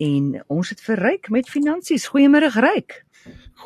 en 0.00 0.32
ons 0.48 0.72
het 0.72 0.80
vir 0.80 1.00
Ryk 1.04 1.28
met 1.30 1.48
finansies. 1.48 2.08
Goeiemôre 2.08 2.48
Ryk. 2.56 3.02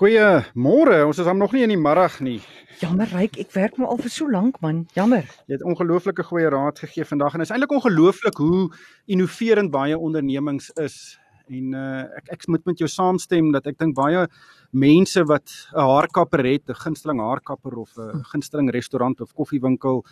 Goeiemôre. 0.00 1.04
Ons 1.07 1.21
is 1.22 1.29
hom 1.30 1.38
nog 1.38 1.54
nie 1.54 1.62
in 1.62 1.71
die 1.71 1.79
middag 1.79 2.18
nie. 2.26 2.41
Jammer 2.80 3.07
Ryk, 3.14 3.38
ek 3.45 3.53
werk 3.54 3.76
maar 3.79 3.92
al 3.94 4.00
vir 4.02 4.10
so 4.10 4.26
lank 4.30 4.58
man. 4.65 4.83
Jammer. 4.99 5.28
Jy 5.47 5.60
het 5.60 5.67
ongelooflike 5.67 6.26
goeie 6.26 6.50
raad 6.50 6.81
gegee 6.83 7.07
vandag 7.07 7.36
en 7.36 7.44
is 7.44 7.52
eintlik 7.55 7.76
ongelooflik 7.76 8.41
hoe 8.43 8.66
innoverend 9.07 9.70
baie 9.75 9.98
ondernemings 9.98 10.73
is. 10.82 10.98
En 11.46 11.77
uh, 11.77 12.02
ek 12.18 12.32
ek 12.34 12.46
moet 12.50 12.66
met 12.66 12.82
jou 12.82 12.88
saamstem 12.88 13.52
dat 13.54 13.68
ek 13.70 13.78
dink 13.78 13.94
baie 13.94 14.26
mense 14.72 15.22
wat 15.30 15.46
'n 15.76 15.86
haarkapper 15.86 16.42
het, 16.42 16.66
'n 16.68 16.82
gunsteling 16.82 17.20
haarkapper 17.20 17.78
of 17.78 17.94
'n 17.98 18.24
gunsteling 18.32 18.70
restaurant 18.74 19.20
of 19.20 19.34
koffiewinkel 19.34 20.02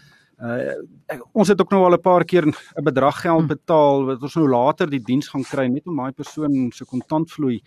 Uh 0.41 0.75
ek, 1.13 1.23
ons 1.33 1.49
het 1.49 1.61
ook 1.61 1.71
nou 1.71 1.85
al 1.85 1.95
'n 1.97 2.01
paar 2.01 2.25
keer 2.25 2.47
'n 2.47 2.85
bedrag 2.85 3.21
geld 3.21 3.47
betaal 3.47 4.05
wat 4.07 4.23
ons 4.23 4.35
nou 4.35 4.49
later 4.49 4.91
die 4.91 5.03
diens 5.03 5.29
gaan 5.29 5.45
kry 5.45 5.67
net 5.67 5.87
om 5.87 5.97
daai 5.97 6.13
persoon 6.13 6.73
se 6.73 6.85
kontantvloei 6.85 7.61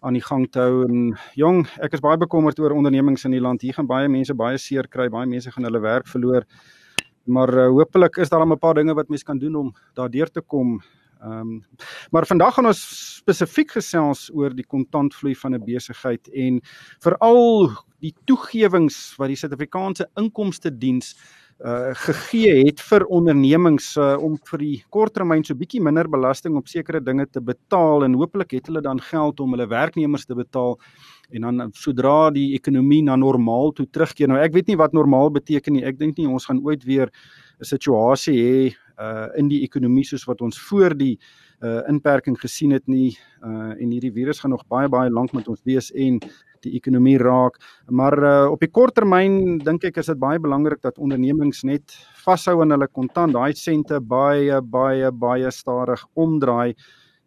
aan 0.00 0.12
die 0.12 0.24
gang 0.24 0.50
te 0.50 0.60
hou. 0.60 0.84
En 0.88 1.18
jong 1.34 1.66
ek 1.80 1.92
is 1.92 2.00
baie 2.00 2.16
bekommerd 2.16 2.58
oor 2.58 2.72
ondernemings 2.72 3.24
in 3.24 3.30
die 3.30 3.40
land. 3.40 3.62
Hier 3.62 3.74
gaan 3.74 3.86
baie 3.86 4.08
mense 4.08 4.34
baie 4.34 4.58
seer 4.58 4.88
kry 4.88 5.08
baie 5.08 5.26
mense 5.26 5.50
gaan 5.50 5.64
hulle 5.64 5.80
werk 5.80 6.08
verloor. 6.08 6.44
Maar 7.24 7.52
uh, 7.54 7.68
hopelik 7.68 8.16
is 8.16 8.28
daar 8.28 8.46
'n 8.46 8.58
paar 8.58 8.74
dinge 8.74 8.94
wat 8.94 9.08
mense 9.08 9.24
kan 9.24 9.38
doen 9.38 9.54
om 9.54 9.74
daardeur 9.94 10.30
te 10.30 10.40
kom. 10.40 10.80
Um, 11.22 11.64
maar 12.10 12.26
vandag 12.26 12.54
gaan 12.54 12.66
ons 12.66 12.80
spesifiek 13.18 13.70
gesels 13.70 14.30
oor 14.32 14.54
die 14.56 14.64
kontantvloei 14.64 15.34
van 15.36 15.54
'n 15.54 15.64
besigheid 15.64 16.28
en 16.32 16.60
veral 16.98 17.70
die 18.00 18.14
toegewings 18.24 19.14
wat 19.18 19.28
die 19.28 19.36
Suid-Afrikaanse 19.36 20.08
Inkomste 20.16 20.72
Diens 20.72 21.14
uh 21.60 21.92
gegee 22.06 22.64
het 22.64 22.80
vir 22.80 23.04
ondernemings 23.12 23.92
uh, 24.00 24.14
om 24.16 24.38
vir 24.48 24.62
die 24.62 24.76
korttermyn 24.88 25.42
so 25.44 25.54
bietjie 25.54 25.82
minder 25.84 26.08
belasting 26.08 26.56
op 26.56 26.70
sekere 26.72 27.02
dinge 27.04 27.26
te 27.28 27.40
betaal 27.44 28.06
en 28.06 28.16
hopelik 28.16 28.54
het 28.56 28.70
hulle 28.70 28.80
dan 28.80 29.00
geld 29.10 29.40
om 29.44 29.52
hulle 29.52 29.66
werknemers 29.68 30.24
te 30.24 30.34
betaal 30.34 30.78
en 31.36 31.44
dan 31.46 31.72
sodra 31.76 32.30
die 32.32 32.54
ekonomie 32.56 33.02
na 33.04 33.16
normaal 33.16 33.74
toe 33.76 33.86
terugkeer. 33.86 34.30
Nou 34.32 34.40
ek 34.40 34.56
weet 34.56 34.72
nie 34.72 34.78
wat 34.80 34.96
normaal 34.96 35.30
beteken 35.30 35.76
nie. 35.76 35.84
Ek 35.84 35.98
dink 36.00 36.16
nie 36.18 36.26
ons 36.26 36.48
gaan 36.48 36.62
ooit 36.64 36.84
weer 36.84 37.12
'n 37.60 37.64
situasie 37.64 38.38
hê 38.40 38.74
uh 39.00 39.28
in 39.36 39.48
die 39.48 39.62
ekonomie 39.64 40.04
soos 40.04 40.26
wat 40.28 40.40
ons 40.40 40.58
voor 40.68 40.96
die 40.96 41.18
uh 41.62 41.82
inperking 41.88 42.36
gesien 42.40 42.72
het 42.72 42.86
nie 42.88 43.16
uh 43.44 43.72
en 43.76 43.90
hierdie 43.90 44.12
virus 44.12 44.40
gaan 44.40 44.50
nog 44.50 44.66
baie 44.68 44.88
baie 44.88 45.10
lank 45.10 45.32
met 45.32 45.48
ons 45.48 45.60
wees 45.64 45.90
en 45.92 46.20
die 46.66 46.74
ekonomie 46.78 47.18
raak. 47.18 47.58
Maar 47.90 48.18
uh 48.18 48.52
op 48.52 48.60
die 48.60 48.70
kort 48.70 48.94
termyn 48.94 49.58
dink 49.64 49.84
ek 49.84 50.00
is 50.02 50.10
dit 50.12 50.18
baie 50.20 50.38
belangrik 50.38 50.82
dat 50.82 50.98
ondernemings 50.98 51.64
net 51.64 51.96
vashou 52.24 52.60
aan 52.62 52.76
hulle 52.76 52.88
kontant. 52.88 53.34
Daai 53.34 53.52
sente 53.54 54.00
baie 54.00 54.60
baie 54.62 55.10
baie 55.12 55.50
stadig 55.50 56.04
omdraai. 56.14 56.74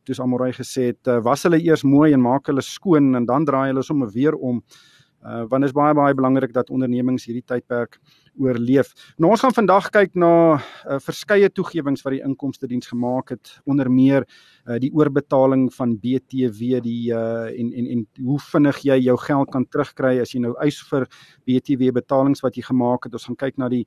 Toe's 0.03 0.19
Amorey 0.19 0.51
gesê 0.51 0.89
het 0.91 1.07
uh, 1.07 1.21
was 1.23 1.45
hulle 1.47 1.61
eers 1.63 1.85
mooi 1.87 2.11
en 2.11 2.21
maak 2.21 2.49
hulle 2.51 2.61
skoon 2.61 3.15
en 3.15 3.25
dan 3.25 3.45
draai 3.45 3.69
hulle 3.71 3.83
sommer 3.83 4.11
weer 4.11 4.35
om. 4.35 4.57
uh 4.57 4.92
want 5.23 5.63
dit 5.63 5.69
is 5.69 5.75
baie 5.75 5.93
baie 5.95 6.13
belangrik 6.13 6.53
dat 6.53 6.69
ondernemings 6.69 7.25
hierdie 7.25 7.45
tydperk 7.47 7.99
oorleef. 8.39 8.93
Nou 9.21 9.31
ons 9.33 9.43
gaan 9.43 9.53
vandag 9.55 9.89
kyk 9.93 10.15
na 10.19 10.31
uh, 10.57 10.97
verskeie 11.03 11.49
toegewings 11.53 12.03
wat 12.05 12.15
die 12.15 12.23
inkomste 12.25 12.67
diens 12.69 12.89
gemaak 12.89 13.33
het 13.35 13.51
onder 13.69 13.89
meer 13.91 14.25
uh, 14.25 14.79
die 14.81 14.91
oorbetaling 14.93 15.67
van 15.75 15.95
BTW 16.01 16.81
die 16.85 17.13
uh, 17.13 17.49
en 17.51 17.71
en 17.73 17.91
en 17.97 18.05
hoe 18.25 18.39
vinnig 18.49 18.81
jy 18.87 18.99
jou 19.05 19.17
geld 19.27 19.51
kan 19.53 19.67
terugkry 19.69 20.15
as 20.23 20.33
jy 20.33 20.41
nou 20.43 20.55
eis 20.65 20.81
vir 20.89 21.07
BTW 21.47 21.93
betalings 21.93 22.43
wat 22.45 22.57
jy 22.57 22.65
gemaak 22.65 23.05
het. 23.07 23.13
Ons 23.13 23.29
gaan 23.29 23.39
kyk 23.45 23.61
na 23.61 23.69
die 23.69 23.85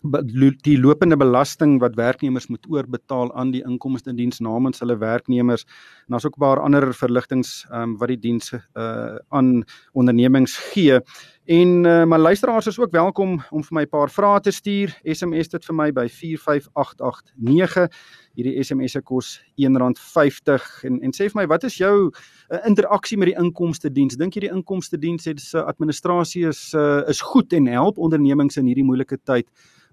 die 0.00 0.78
lopende 0.80 1.16
belasting 1.16 1.78
wat 1.80 1.94
werknemers 1.94 2.48
moet 2.48 2.64
oorbetaal 2.68 3.34
aan 3.36 3.50
die 3.52 3.62
inkomste 3.62 4.14
diens 4.16 4.40
namens 4.40 4.80
hulle 4.80 4.96
werknemers 4.98 5.66
en 6.06 6.16
daar's 6.16 6.24
ook 6.24 6.36
'n 6.36 6.40
paar 6.40 6.60
ander 6.60 6.94
verligtings 6.94 7.66
um, 7.72 7.98
wat 7.98 8.08
die 8.08 8.18
diens 8.18 8.52
uh, 8.52 9.16
aan 9.28 9.64
ondernemings 9.92 10.56
gee 10.72 11.00
en 11.50 11.84
uh, 11.84 12.04
my 12.04 12.16
luisteraars 12.16 12.66
is 12.66 12.78
ook 12.78 12.90
welkom 12.90 13.42
om 13.50 13.62
vir 13.64 13.74
my 13.74 13.82
'n 13.82 13.88
paar 13.88 14.10
vrae 14.10 14.40
te 14.40 14.50
stuur. 14.50 15.00
SMS 15.04 15.48
dit 15.48 15.64
vir 15.64 15.74
my 15.74 15.92
by 15.92 16.08
45889 16.08 17.88
hierdie 18.34 18.62
SMS 18.62 18.92
se 18.92 19.00
kos 19.02 19.42
R1.50 19.58 20.84
en 20.84 21.00
en 21.02 21.12
sê 21.12 21.26
vir 21.26 21.40
my 21.40 21.46
wat 21.46 21.64
is 21.64 21.76
jou 21.76 22.10
uh, 22.10 22.58
interaksie 22.66 23.18
met 23.18 23.32
die 23.32 23.38
inkomste 23.42 23.90
diens 23.90 24.16
dink 24.16 24.34
jy 24.34 24.40
die 24.40 24.54
inkomste 24.54 24.98
diens 24.98 25.26
se 25.50 25.64
administrasie 25.64 26.46
is 26.46 26.74
uh, 26.74 27.02
is 27.08 27.20
goed 27.20 27.52
en 27.52 27.66
help 27.66 27.98
ondernemings 27.98 28.56
in 28.56 28.66
hierdie 28.66 28.86
moeilike 28.86 29.18
tyd 29.24 29.46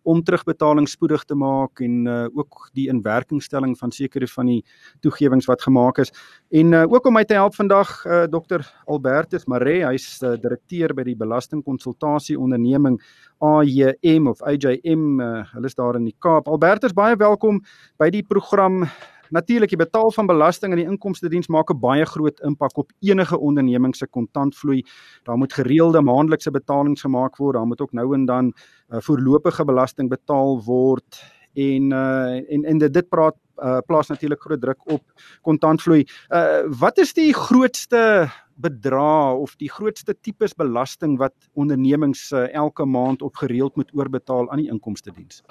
om 0.07 0.23
terugbetaling 0.23 0.87
spoedig 0.87 1.23
te 1.27 1.35
maak 1.35 1.81
en 1.83 2.07
uh, 2.07 2.25
ook 2.31 2.69
die 2.77 2.87
inwerkingstelling 2.91 3.75
van 3.79 3.91
sekere 3.91 4.27
van 4.31 4.51
die 4.51 4.61
toegewings 5.03 5.47
wat 5.49 5.65
gemaak 5.65 5.99
is. 6.03 6.13
En 6.55 6.71
uh, 6.71 6.85
ook 6.87 7.09
om 7.09 7.17
my 7.17 7.25
te 7.27 7.35
help 7.35 7.55
vandag 7.55 7.91
uh, 8.05 8.23
Dr 8.31 8.63
Albertus 8.85 9.47
Maree, 9.51 9.83
hy's 9.83 10.21
uh, 10.23 10.37
direkteur 10.39 10.95
by 10.95 11.03
die 11.09 11.17
belastingkonsultasie 11.47 12.37
onderneming 12.39 13.01
AJM 13.39 14.27
of 14.27 14.41
AJM, 14.41 15.19
uh, 15.21 15.43
hulle 15.53 15.65
is 15.65 15.75
daar 15.75 15.95
in 15.95 16.05
die 16.05 16.15
Kaap. 16.19 16.47
Albertus, 16.47 16.93
baie 16.93 17.15
welkom 17.15 17.61
by 17.97 18.09
die 18.09 18.23
program 18.23 18.87
Natuurlik, 19.27 19.73
die 19.73 19.77
betaal 19.77 20.07
van 20.15 20.23
belasting 20.23 20.71
aan 20.71 20.79
die 20.79 20.87
inkomste 20.87 21.27
diens 21.27 21.49
maak 21.51 21.67
'n 21.69 21.79
baie 21.79 22.05
groot 22.05 22.39
impak 22.47 22.77
op 22.77 22.91
enige 23.03 23.37
onderneming 23.37 23.93
se 23.95 24.07
kontantvloei. 24.07 24.83
Daar 25.25 25.37
moet 25.37 25.53
gereelde 25.53 26.01
maandelikse 26.01 26.51
betalings 26.51 27.01
gemaak 27.01 27.35
word, 27.35 27.55
daar 27.55 27.67
moet 27.67 27.81
ook 27.81 27.91
nou 27.91 28.13
en 28.13 28.25
dan 28.25 28.53
uh, 28.89 29.01
voorlopige 29.01 29.65
belasting 29.65 30.09
betaal 30.09 30.63
word 30.63 31.36
en 31.57 31.91
uh, 31.91 32.53
en 32.53 32.65
en 32.73 32.81
dit 32.85 33.09
praat 33.09 33.37
uh, 33.57 33.79
plaas 33.85 34.09
natuurlik 34.11 34.41
groot 34.41 34.61
druk 34.61 34.81
op 34.93 35.03
kontantvloei. 35.41 36.03
Uh, 36.29 36.65
wat 36.79 36.97
is 37.01 37.13
die 37.17 37.33
grootste 37.33 38.29
bedrag 38.57 39.41
of 39.43 39.55
die 39.61 39.69
grootste 39.69 40.15
tipes 40.21 40.55
belasting 40.57 41.17
wat 41.21 41.35
ondernemings 41.53 42.29
uh, 42.31 42.47
elke 42.53 42.85
maand 42.85 43.21
of 43.21 43.35
gereeld 43.37 43.75
moet 43.75 43.93
oorbetaal 43.93 44.49
aan 44.51 44.63
die 44.63 44.71
inkomste 44.71 45.13
diens? 45.13 45.43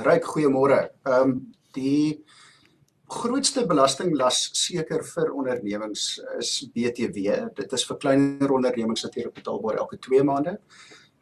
Ryk 0.00 0.28
goeiemôre. 0.34 0.86
Ehm 1.08 1.34
um, 1.34 1.40
die 1.70 2.24
grootste 3.10 3.62
belastinglas 3.66 4.38
seker 4.58 5.04
vir 5.06 5.28
ondernemings 5.34 6.16
is 6.38 6.50
BTW. 6.74 7.36
Dit 7.58 7.72
is 7.74 7.84
vir 7.86 7.98
kleiner 8.02 8.50
ondernemings 8.54 9.04
natuurlik 9.06 9.36
betaalbaar 9.38 9.78
elke 9.82 9.98
2 9.98 10.24
maande. 10.26 10.56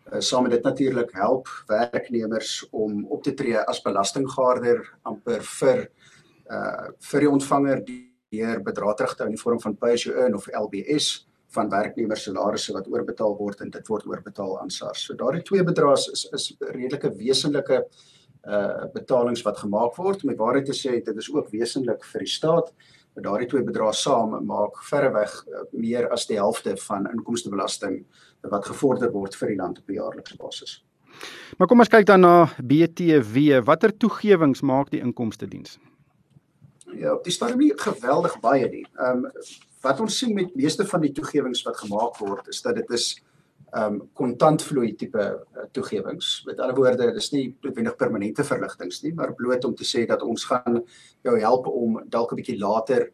Uh, 0.09 0.21
saam 0.21 0.43
met 0.43 0.53
dit 0.57 0.63
natuurlik 0.63 1.11
help 1.13 1.49
werknemers 1.67 2.69
om 2.71 3.05
op 3.07 3.23
te 3.23 3.35
tree 3.35 3.59
as 3.59 3.83
belastinggaarder 3.85 4.85
amper 5.03 5.43
vir 5.61 5.89
uh 6.49 6.91
vir 7.11 7.25
die 7.25 7.31
ontvanger 7.31 7.83
deur 7.85 8.63
bedrag 8.65 8.95
terug 8.97 9.15
te 9.15 9.23
hou 9.23 9.29
in 9.29 9.37
die 9.37 9.43
vorm 9.43 9.61
van 9.61 9.77
pay 9.77 9.93
as 9.93 10.05
you 10.07 10.15
earn 10.17 10.37
of 10.37 10.49
LBS 10.49 11.27
van 11.57 11.69
werknemers 11.73 12.25
salarisse 12.25 12.73
wat 12.73 12.89
oorbetaal 12.89 13.37
word 13.37 13.61
en 13.65 13.71
dit 13.73 13.89
word 13.89 14.07
oorbetaal 14.07 14.59
aan 14.61 14.71
SARS. 14.71 15.05
So 15.05 15.17
daardie 15.17 15.45
twee 15.45 15.65
bedrae 15.65 15.97
is 15.97 16.25
is 16.33 16.53
redelike 16.61 17.13
wesenlike 17.21 17.83
uh 17.83 18.17
uh 18.47 18.87
betalings 18.95 19.43
wat 19.43 19.59
gemaak 19.59 19.97
word. 19.97 20.25
Met 20.25 20.39
waarheid 20.39 20.67
te 20.67 20.77
sê, 20.77 20.99
dit 21.05 21.17
is 21.17 21.29
ook 21.33 21.51
wesentlik 21.53 22.05
vir 22.05 22.25
die 22.25 22.33
staat. 22.33 22.73
Maar 23.15 23.25
daardie 23.25 23.49
twee 23.51 23.67
bedrae 23.67 23.93
saam 23.93 24.37
maak 24.47 24.79
verreweg 24.89 25.35
uh, 25.49 25.65
meer 25.73 26.09
as 26.15 26.27
die 26.29 26.39
helfte 26.39 26.77
van 26.87 27.09
inkomstebelasting 27.11 28.05
wat 28.41 28.67
gevorder 28.67 29.11
word 29.13 29.37
vir 29.37 29.49
die 29.49 29.57
land 29.57 29.79
op 29.79 29.89
'n 29.89 29.93
jaarlikse 29.93 30.37
basis. 30.37 30.85
Maar 31.59 31.67
kom 31.67 31.81
ons 31.81 31.89
kyk 31.89 32.07
dan 32.07 32.21
na 32.21 32.49
BTW. 32.63 33.65
Watter 33.65 33.97
toegewings 33.97 34.61
maak 34.61 34.91
die 34.91 35.01
inkomste 35.01 35.49
diens? 35.49 35.79
Ja, 36.95 37.15
op 37.15 37.25
die 37.25 37.33
stadium 37.33 37.59
nie 37.59 37.73
geweldig 37.77 38.41
baie 38.41 38.69
nie. 38.69 38.87
Ehm 38.97 39.25
um, 39.25 39.33
wat 39.81 40.01
ons 40.01 40.19
sien 40.19 40.35
met 40.35 40.55
meeste 40.59 40.85
van 40.85 41.01
die 41.01 41.13
toegewings 41.13 41.63
wat 41.63 41.77
gemaak 41.77 42.17
word 42.19 42.49
is 42.49 42.63
dat 42.63 42.75
dit 42.75 42.91
is 42.91 43.23
um 43.77 43.99
kontantvloei 44.17 44.95
tipe 44.97 45.21
uh, 45.21 45.67
toegewings. 45.73 46.43
Met 46.47 46.61
ander 46.61 46.77
woorde, 46.77 47.11
dis 47.13 47.31
nie 47.35 47.57
noodwendig 47.61 47.97
permanente 48.01 48.45
verligtings 48.45 49.03
nie, 49.05 49.13
maar 49.15 49.35
bloot 49.37 49.65
om 49.69 49.75
te 49.77 49.85
sê 49.85 50.07
dat 50.09 50.23
ons 50.25 50.45
gaan 50.49 50.81
jou 51.27 51.35
help 51.39 51.67
om 51.67 52.01
dalk 52.09 52.33
'n 52.33 52.41
bietjie 52.41 52.59
later 52.59 53.11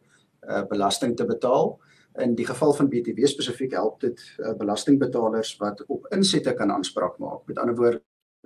uh, 0.47 0.63
belasting 0.69 1.15
te 1.15 1.25
betaal. 1.25 1.77
In 2.17 2.35
die 2.35 2.45
geval 2.45 2.73
van 2.73 2.89
BTW 2.89 3.27
spesifiek 3.27 3.71
help 3.71 3.99
dit 3.99 4.21
uh, 4.37 4.53
belastingbetalers 4.57 5.57
wat 5.57 5.83
op 5.87 6.07
insette 6.15 6.53
kan 6.53 6.71
aanspraak 6.71 7.17
maak. 7.17 7.47
Met 7.47 7.59
ander 7.59 7.75
woorde 7.75 8.01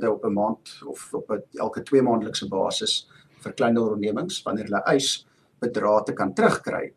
op 0.09 0.25
'n 0.25 0.33
maand 0.33 0.81
of 0.85 1.13
op 1.13 1.31
'n 1.31 1.43
elke 1.53 1.81
2 1.81 2.01
maandelikse 2.01 2.47
basis 2.47 3.09
vir 3.39 3.53
kleiner 3.53 3.81
ondernemings 3.81 4.41
wanneer 4.41 4.65
hulle 4.65 4.83
eis 4.83 5.27
bedrae 5.59 6.03
te 6.03 6.13
kan 6.13 6.33
terugkry 6.33 6.93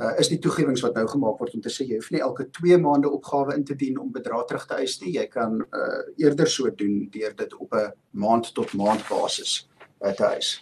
uh, 0.00 0.12
is 0.20 0.30
die 0.32 0.38
toegewings 0.42 0.82
wat 0.84 0.96
nou 0.96 1.04
gemaak 1.10 1.40
word 1.42 1.56
om 1.56 1.64
te 1.64 1.72
sê 1.72 1.86
jy 1.88 1.98
hoef 2.00 2.10
nie 2.14 2.22
elke 2.24 2.48
2 2.58 2.78
maande 2.82 3.10
opgawe 3.12 3.56
in 3.56 3.64
te 3.68 3.76
dien 3.78 3.98
om 4.00 4.12
bedrag 4.14 4.46
terug 4.48 4.66
te 4.68 4.80
eis 4.80 4.98
nie. 5.02 5.14
Jy 5.18 5.26
kan 5.32 5.60
uh, 5.60 6.00
eerder 6.22 6.50
so 6.50 6.70
doen 6.70 7.06
deur 7.12 7.36
dit 7.36 7.54
op 7.54 7.74
'n 7.74 7.92
maand 8.10 8.54
tot 8.54 8.74
maand 8.74 9.04
basis 9.08 9.68
uh, 10.00 10.12
te 10.12 10.24
eis. 10.24 10.58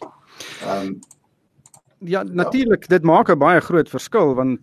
Ehm 0.66 0.86
um, 0.86 1.00
Ja 2.00 2.22
natuurlik 2.22 2.88
dit 2.88 3.02
maak 3.02 3.28
'n 3.28 3.38
baie 3.38 3.60
groot 3.60 3.88
verskil 3.88 4.34
want 4.34 4.60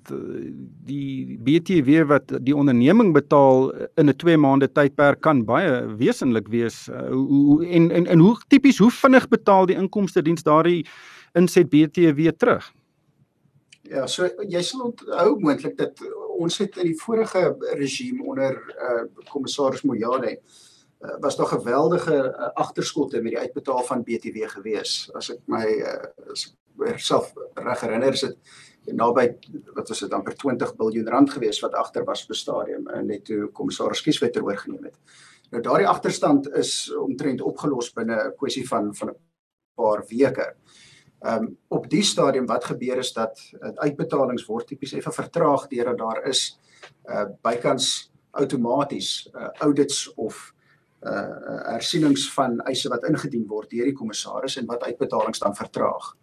die 0.86 1.38
BTW 1.38 2.08
wat 2.08 2.34
die 2.42 2.56
onderneming 2.56 3.14
betaal 3.14 3.74
in 3.96 4.10
'n 4.10 4.16
2 4.16 4.38
maande 4.38 4.72
tydperk 4.72 5.22
kan 5.22 5.46
baie 5.46 5.96
wesenlik 5.98 6.48
wees 6.48 6.90
hoe 7.10 7.66
en 7.66 7.92
en 7.92 8.06
en 8.08 8.20
hoe 8.20 8.38
tipies 8.48 8.78
hoe 8.78 8.92
vinnig 8.92 9.28
betaal 9.28 9.66
die 9.66 9.76
inkomste 9.76 10.22
diens 10.22 10.44
daardie 10.44 10.86
inset 11.34 11.70
BTW 11.70 12.32
terug? 12.38 12.74
Ja, 13.88 14.08
so 14.08 14.28
jy 14.50 14.62
sal 14.66 14.90
onthou 14.90 15.38
moontlik 15.40 15.78
dat 15.80 16.02
ons 16.38 16.58
het 16.62 16.78
in 16.82 16.92
die 16.92 17.00
vorige 17.00 17.56
regime 17.80 18.24
onder 18.28 18.58
uh, 18.76 19.04
kommissaris 19.32 19.86
Moyane 19.88 20.34
uh, 20.36 21.16
was 21.24 21.38
daar 21.38 21.54
geweldige 21.54 22.18
uh, 22.18 22.50
agterskotte 22.54 23.22
met 23.22 23.32
die 23.32 23.40
uitbetaal 23.40 23.84
van 23.88 24.04
BTW 24.04 24.50
gewees. 24.58 25.08
As 25.16 25.32
ek 25.34 25.40
my 25.46 25.64
uh, 25.64 26.34
as 26.34 26.50
ek 26.50 26.56
self 26.96 27.34
reg 27.54 27.82
herinner, 27.82 28.14
is 28.14 28.22
dit 28.22 28.38
naby 28.96 29.28
wat 29.76 29.90
was 29.90 30.00
dit 30.00 30.14
amper 30.14 30.36
20 30.36 30.76
miljard 30.78 31.10
rand 31.12 31.32
gewees 31.32 31.60
wat 31.64 31.74
agter 31.76 32.06
was 32.06 32.28
'n 32.30 32.34
stadium 32.34 32.88
en 32.88 33.08
net 33.08 33.26
toe 33.26 33.52
kommissaris 33.52 34.02
Kieswetter 34.02 34.44
oorgeneem 34.44 34.84
het. 34.84 34.96
Nou 35.52 35.62
daardie 35.62 35.88
agterstand 35.88 36.50
is 36.56 36.94
omtrent 36.96 37.42
opgelos 37.42 37.94
binne 37.94 38.16
'n 38.16 38.36
kwessie 38.38 38.68
van 38.68 38.96
van 38.96 39.10
'n 39.10 39.16
paar 39.76 40.04
weke. 40.08 40.56
Ehm 41.20 41.44
um, 41.44 41.58
op 41.68 41.90
die 41.90 42.04
stadium 42.04 42.46
wat 42.46 42.66
gebeur 42.66 42.98
is 42.98 43.14
dat 43.14 43.40
uh, 43.60 43.72
uitbetalings 43.76 44.46
word 44.46 44.68
tipies 44.68 44.94
effe 44.94 45.12
vertraag 45.12 45.68
deurdat 45.68 45.98
daar 45.98 46.28
is 46.28 46.60
uh 47.06 47.26
bykans 47.42 48.12
outomaties 48.32 49.30
uh, 49.34 49.50
audits 49.60 50.14
of 50.14 50.54
uh 51.02 51.72
hersienings 51.74 52.34
van 52.34 52.62
eise 52.62 52.90
wat 52.90 53.04
ingedien 53.04 53.48
word 53.48 53.70
deur 53.70 53.86
die 53.86 53.94
kommissaris 53.94 54.58
en 54.58 54.66
wat 54.66 54.84
uitbetalings 54.84 55.40
dan 55.40 55.56
vertraag. 55.56 56.16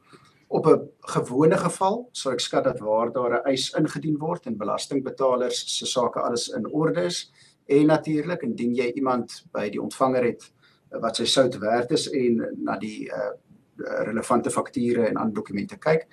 Op 0.55 0.67
'n 0.71 0.91
gewone 1.15 1.59
geval 1.59 2.09
sou 2.13 2.35
ek 2.35 2.41
skat 2.41 2.65
dat 2.65 2.79
waar 2.79 3.13
daar 3.13 3.41
'n 3.41 3.49
eis 3.51 3.71
ingedien 3.75 4.19
word 4.19 4.47
en 4.47 4.57
belastingbetalers 4.57 5.79
se 5.79 5.87
sake 5.87 6.21
alles 6.21 6.49
in 6.49 6.67
orde 6.67 7.05
is 7.05 7.33
en 7.67 7.87
natuurlik 7.87 8.43
indien 8.43 8.75
jy 8.75 8.93
iemand 8.95 9.45
by 9.53 9.69
die 9.69 9.83
ontvanger 9.83 10.25
het 10.25 10.53
wat 11.01 11.17
sy 11.17 11.25
sout 11.25 11.59
werd 11.59 11.91
is 11.91 12.11
en 12.11 12.47
na 12.63 12.79
die 12.79 13.11
uh 13.11 13.35
Eh, 13.75 14.03
relevante 14.07 14.51
fakture 14.51 15.07
en 15.09 15.17
ander 15.17 15.35
dokumente 15.35 15.77
kyk, 15.83 16.05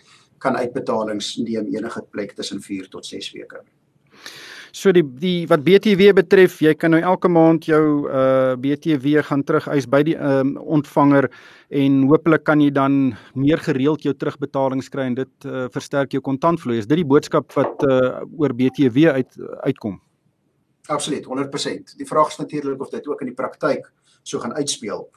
kan 0.41 0.55
uitbetalings 0.57 1.35
neem 1.37 1.67
enige 1.69 2.01
plek 2.09 2.31
tussen 2.33 2.61
4 2.61 2.87
tot 2.89 3.05
6 3.05 3.27
weke. 3.35 3.59
So 4.71 4.93
die 4.95 5.03
die 5.03 5.47
wat 5.51 5.65
BTW 5.65 6.13
betref, 6.15 6.61
jy 6.63 6.71
kan 6.79 6.93
nou 6.95 7.01
elke 7.03 7.27
maand 7.27 7.65
jou 7.67 8.07
uh 8.07 8.55
BTW 8.55 9.19
gaan 9.27 9.43
terug 9.43 9.67
eis 9.67 9.87
by 9.87 9.99
die 10.07 10.15
um, 10.15 10.53
ontvanger 10.57 11.27
en 11.69 11.97
hopelik 12.07 12.45
kan 12.47 12.61
jy 12.63 12.69
dan 12.71 13.17
meer 13.35 13.59
gereeld 13.59 14.05
jou 14.07 14.13
terugbetalings 14.15 14.89
kry 14.91 15.09
en 15.09 15.17
dit 15.19 15.47
uh, 15.47 15.65
versterk 15.73 16.15
jou 16.15 16.21
kontantvloei. 16.23 16.79
Is 16.79 16.87
dit 16.87 17.01
die 17.01 17.07
boodskap 17.07 17.51
wat 17.57 17.83
uh 17.83 18.23
oor 18.39 18.55
BTW 18.55 19.11
uit 19.11 19.35
uitkom? 19.67 19.99
Absoluut, 20.87 21.27
100%. 21.27 21.97
Die 21.99 22.07
vraag 22.07 22.31
is 22.31 22.39
natuurlik 22.39 22.81
of 22.81 22.89
dit 22.89 23.07
ook 23.07 23.21
in 23.21 23.31
die 23.31 23.37
praktyk 23.37 23.91
so 24.23 24.39
gaan 24.39 24.55
uitspeel 24.55 25.09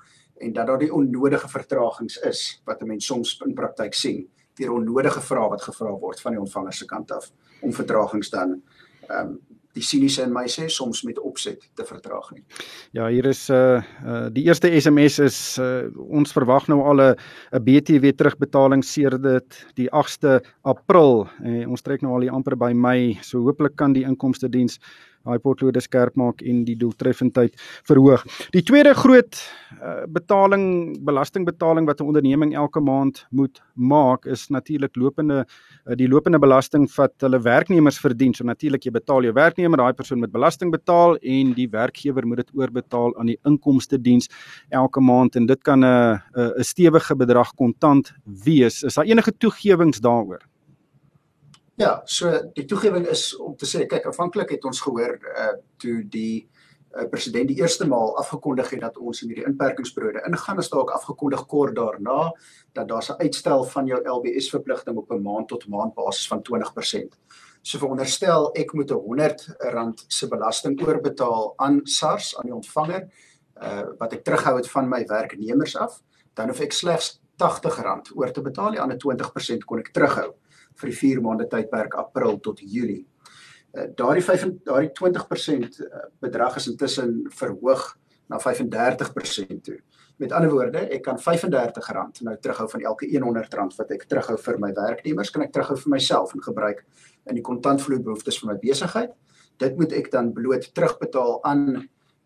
en 0.42 0.52
dat 0.52 0.66
daar 0.66 0.78
die 0.82 0.92
onnodige 0.92 1.48
vertragings 1.48 2.18
is 2.26 2.60
wat 2.64 2.82
'n 2.82 2.86
mens 2.86 3.06
soms 3.06 3.40
in 3.46 3.54
praktyk 3.54 3.94
sien 3.94 4.26
deur 4.58 4.72
onnodige 4.72 5.20
vrae 5.20 5.48
wat 5.48 5.62
gevra 5.62 5.90
word 5.98 6.20
van 6.20 6.32
die 6.32 6.40
ontvanger 6.40 6.72
se 6.72 6.86
kant 6.86 7.12
af 7.12 7.30
om 7.62 7.72
vertragings 7.72 8.30
dan 8.30 8.62
ehm 9.08 9.34
um, 9.34 9.40
die 9.74 9.82
siniese 9.82 10.22
in 10.22 10.32
my 10.32 10.44
sê 10.50 10.68
soms 10.70 11.02
met 11.06 11.18
opset 11.18 11.62
te 11.74 11.86
vertraag 11.86 12.28
nie. 12.34 12.42
Ja, 12.94 13.08
hier 13.10 13.26
is 13.26 13.48
uh, 13.50 13.82
uh 14.06 14.28
die 14.34 14.44
eerste 14.46 14.70
SMS 14.70 15.18
is 15.24 15.38
uh, 15.58 15.88
ons 15.94 16.34
verwag 16.36 16.68
nou 16.70 16.80
al 16.86 17.02
'n 17.02 17.16
'n 17.58 17.64
BTW 17.64 18.14
terugbetaling 18.14 18.84
sedert 18.84 19.66
die 19.74 19.88
8ste 19.90 20.40
April. 20.62 21.26
Uh, 21.42 21.68
ons 21.68 21.82
trek 21.82 22.02
nou 22.02 22.14
al 22.14 22.22
hier 22.22 22.32
amper 22.32 22.56
by 22.56 22.72
Mei, 22.72 23.18
so 23.22 23.42
hopelik 23.42 23.76
kan 23.76 23.92
die 23.92 24.04
inkomste 24.04 24.48
diens 24.48 24.78
daai 25.24 25.38
potlode 25.38 25.80
skerp 25.80 26.16
maak 26.20 26.42
en 26.44 26.62
die 26.64 26.76
doeltreffendheid 26.78 27.56
verhoog. 27.88 28.24
Die 28.54 28.62
tweede 28.62 28.94
groot 28.94 29.38
uh, 29.80 30.04
betaling 30.12 30.64
belastingbetaling 31.04 31.88
wat 31.88 32.00
'n 32.00 32.10
onderneming 32.10 32.54
elke 32.54 32.80
maand 32.80 33.26
moet 33.30 33.62
maak 33.74 34.26
is 34.26 34.48
natuurlik 34.48 34.96
lopende 34.96 35.44
uh, 35.86 35.96
die 35.96 36.08
lopende 36.08 36.38
belasting 36.38 36.88
wat 36.96 37.12
hulle 37.18 37.40
werknemers 37.40 37.98
verdien. 37.98 38.34
So 38.34 38.44
natuurlik 38.44 38.84
jy 38.84 38.90
betaal 38.90 39.22
jou 39.22 39.32
werknemer, 39.32 39.78
daai 39.78 39.92
persoon 39.92 40.18
moet 40.18 40.32
belasting 40.32 40.70
betaal 40.70 41.16
en 41.16 41.54
die 41.54 41.68
werkgewer 41.68 42.26
moet 42.26 42.36
dit 42.36 42.50
oorbetaal 42.54 43.16
aan 43.18 43.26
die 43.26 43.38
inkomste 43.44 43.98
diens 43.98 44.28
elke 44.70 45.00
maand 45.00 45.36
en 45.36 45.46
dit 45.46 45.62
kan 45.62 45.84
'n 45.84 46.20
'n 46.36 46.62
stewige 46.62 47.16
bedrag 47.16 47.54
kontant 47.54 48.12
wees. 48.24 48.82
Is 48.82 48.94
daar 48.94 49.04
enige 49.04 49.32
toegewings 49.38 50.00
daaroor? 50.00 50.42
Ja, 51.76 52.02
so 52.06 52.30
die 52.54 52.68
toegewing 52.70 53.06
is 53.10 53.32
om 53.42 53.56
te 53.58 53.66
sê 53.66 53.80
kyk 53.90 54.04
aanvanklik 54.06 54.52
het 54.54 54.66
ons 54.68 54.78
gehoor 54.84 55.16
uh 55.18 55.54
toe 55.82 56.04
die 56.06 56.44
uh, 56.94 57.06
president 57.10 57.48
die 57.50 57.56
eerste 57.58 57.86
maal 57.90 58.12
afgekondig 58.20 58.70
het 58.70 58.84
dat 58.84 59.00
ons 59.02 59.24
in 59.24 59.32
hierdie 59.32 59.46
inperkingsperiode 59.48 60.22
ingaan 60.28 60.62
is 60.62 60.70
daar 60.70 60.84
ook 60.84 60.92
afgekondig 60.94 61.42
kort 61.50 61.74
daarna 61.74 62.30
dat 62.78 62.88
daar 62.88 63.02
'n 63.02 63.22
uitstel 63.26 63.64
van 63.64 63.86
jou 63.86 63.98
LBS 64.12 64.50
verpligting 64.50 64.96
op 64.96 65.10
'n 65.10 65.22
maand 65.22 65.48
tot 65.48 65.66
maand 65.68 65.94
basis 65.94 66.28
van 66.28 66.42
20%. 66.42 67.18
So 67.62 67.78
veronderstel 67.78 68.52
ek 68.54 68.72
moet 68.72 68.90
'n 68.90 68.94
100 68.94 69.54
rand 69.58 70.04
se 70.08 70.28
belasting 70.28 70.80
oorbetaal 70.86 71.52
aan 71.56 71.80
SARS 71.82 72.36
aan 72.38 72.46
die 72.46 72.54
ontvanger 72.54 73.10
uh 73.62 73.82
wat 73.98 74.12
ek 74.12 74.24
terughou 74.24 74.56
het 74.56 74.70
van 74.70 74.88
my 74.88 75.04
werknemers 75.06 75.76
af, 75.76 76.02
dan 76.34 76.48
hoef 76.48 76.60
ek 76.60 76.72
slegs 76.72 77.20
80 77.36 77.82
rand 77.82 78.10
oor 78.14 78.30
te 78.30 78.42
betaal, 78.42 78.70
die 78.70 78.80
ander 78.80 78.96
20% 78.96 79.64
kon 79.64 79.78
ek 79.78 79.90
terughou 79.90 80.34
vir 80.80 80.90
die 80.90 80.96
4 80.98 81.20
maande 81.24 81.48
tydperk 81.50 81.94
April 82.00 82.38
tot 82.42 82.62
Julie. 82.62 83.04
Uh, 83.74 83.88
daardie 83.98 84.24
5 84.24 84.46
daardie 84.66 84.92
20% 85.00 85.80
uh, 85.84 86.06
bedrag 86.22 86.56
is 86.60 86.70
intussen 86.70 87.24
verhoog 87.34 87.92
na 88.30 88.38
35% 88.40 89.62
toe. 89.62 89.78
Met 90.16 90.32
ander 90.32 90.50
woorde, 90.50 90.84
ek 90.94 91.02
kan 91.08 91.18
R35 91.18 92.22
nou 92.22 92.36
terughou 92.38 92.68
van 92.70 92.84
elke 92.86 93.08
R100 93.10 93.78
wat 93.80 93.90
ek 93.96 94.06
terughou 94.06 94.36
vir 94.44 94.60
my 94.62 94.70
werknemers, 94.76 95.32
kan 95.34 95.42
ek 95.42 95.52
terughou 95.56 95.76
vir 95.80 95.94
myself 95.96 96.34
en 96.36 96.44
gebruik 96.44 96.84
in 97.26 97.40
die 97.40 97.44
kontantvloei 97.44 97.98
behoeftes 97.98 98.38
vir 98.40 98.52
my 98.52 98.56
besigheid. 98.62 99.10
Dit 99.58 99.76
moet 99.78 99.92
ek 99.94 100.12
dan 100.14 100.30
bloot 100.34 100.70
terugbetaal 100.74 101.40
aan 101.46 101.64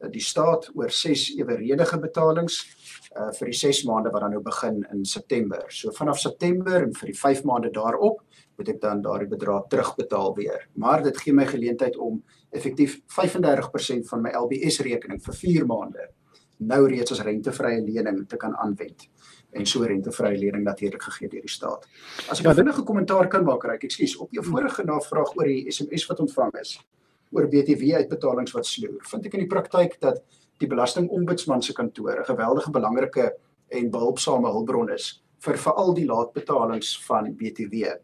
die 0.07 0.23
staat 0.23 0.71
oor 0.75 0.91
6 0.91 1.35
eweredige 1.39 1.99
betalings 1.99 2.61
uh 3.19 3.33
vir 3.35 3.51
die 3.51 3.59
6 3.59 3.85
maande 3.89 4.13
wat 4.15 4.23
dan 4.23 4.37
nou 4.37 4.43
begin 4.43 4.85
in 4.93 5.05
September. 5.05 5.65
So 5.69 5.91
vanaf 5.91 6.21
September 6.21 6.83
en 6.83 6.95
vir 6.95 7.13
die 7.13 7.19
5 7.19 7.43
maande 7.45 7.71
daarop 7.75 8.23
moet 8.59 8.69
ek 8.69 8.81
dan 8.81 9.03
daardie 9.03 9.29
bedrag 9.29 9.67
terugbetaal 9.69 10.35
weer. 10.37 10.69
Maar 10.75 11.03
dit 11.03 11.19
gee 11.19 11.33
my 11.33 11.47
geleentheid 11.47 11.97
om 11.97 12.23
effektief 12.51 13.01
35% 13.19 14.07
van 14.11 14.23
my 14.23 14.31
LBS 14.35 14.81
rekening 14.87 15.23
vir 15.23 15.35
4 15.35 15.67
maande 15.67 16.09
nou 16.59 16.89
reeds 16.91 17.15
as 17.15 17.23
rentevrye 17.23 17.83
lening 17.87 18.25
te 18.29 18.37
kan 18.37 18.55
aanwend 18.59 19.07
en 19.57 19.67
so 19.67 19.87
rentevrye 19.87 20.37
lening 20.39 20.65
natuurlik 20.67 21.03
gegee 21.03 21.29
deur 21.29 21.45
die 21.47 21.51
staat. 21.51 21.87
As 22.29 22.41
ek 22.41 22.47
ja, 22.47 22.51
'n 22.51 22.57
vinnige 22.57 22.83
kommentaar 22.83 23.29
kan 23.29 23.45
maak, 23.45 23.61
kyk, 23.61 23.85
ekskuus, 23.85 24.17
op 24.17 24.33
jou 24.33 24.45
vorige 24.45 24.85
navraag 24.85 25.37
oor 25.37 25.47
die 25.47 25.71
SMS 25.71 26.07
wat 26.07 26.21
ontvang 26.21 26.55
is 26.61 26.79
oor 27.33 27.49
BTW 27.49 27.95
uitbetalings 28.03 28.55
wat 28.57 28.67
sloer, 28.67 29.01
vind 29.11 29.27
ek 29.27 29.35
in 29.35 29.45
die 29.45 29.51
praktyk 29.51 29.99
dat 30.01 30.23
die 30.59 30.69
belastingombudsman 30.71 31.63
se 31.63 31.73
kantoor 31.73 32.21
'n 32.21 32.25
geweldige 32.25 32.71
belangrike 32.71 33.33
en 33.69 33.91
behulpsame 33.91 34.49
hulpbron 34.49 34.91
is 34.91 35.23
vir 35.45 35.57
veral 35.57 35.95
die 35.95 36.07
laatbetalings 36.07 36.97
van 37.07 37.35
BTW. 37.37 37.95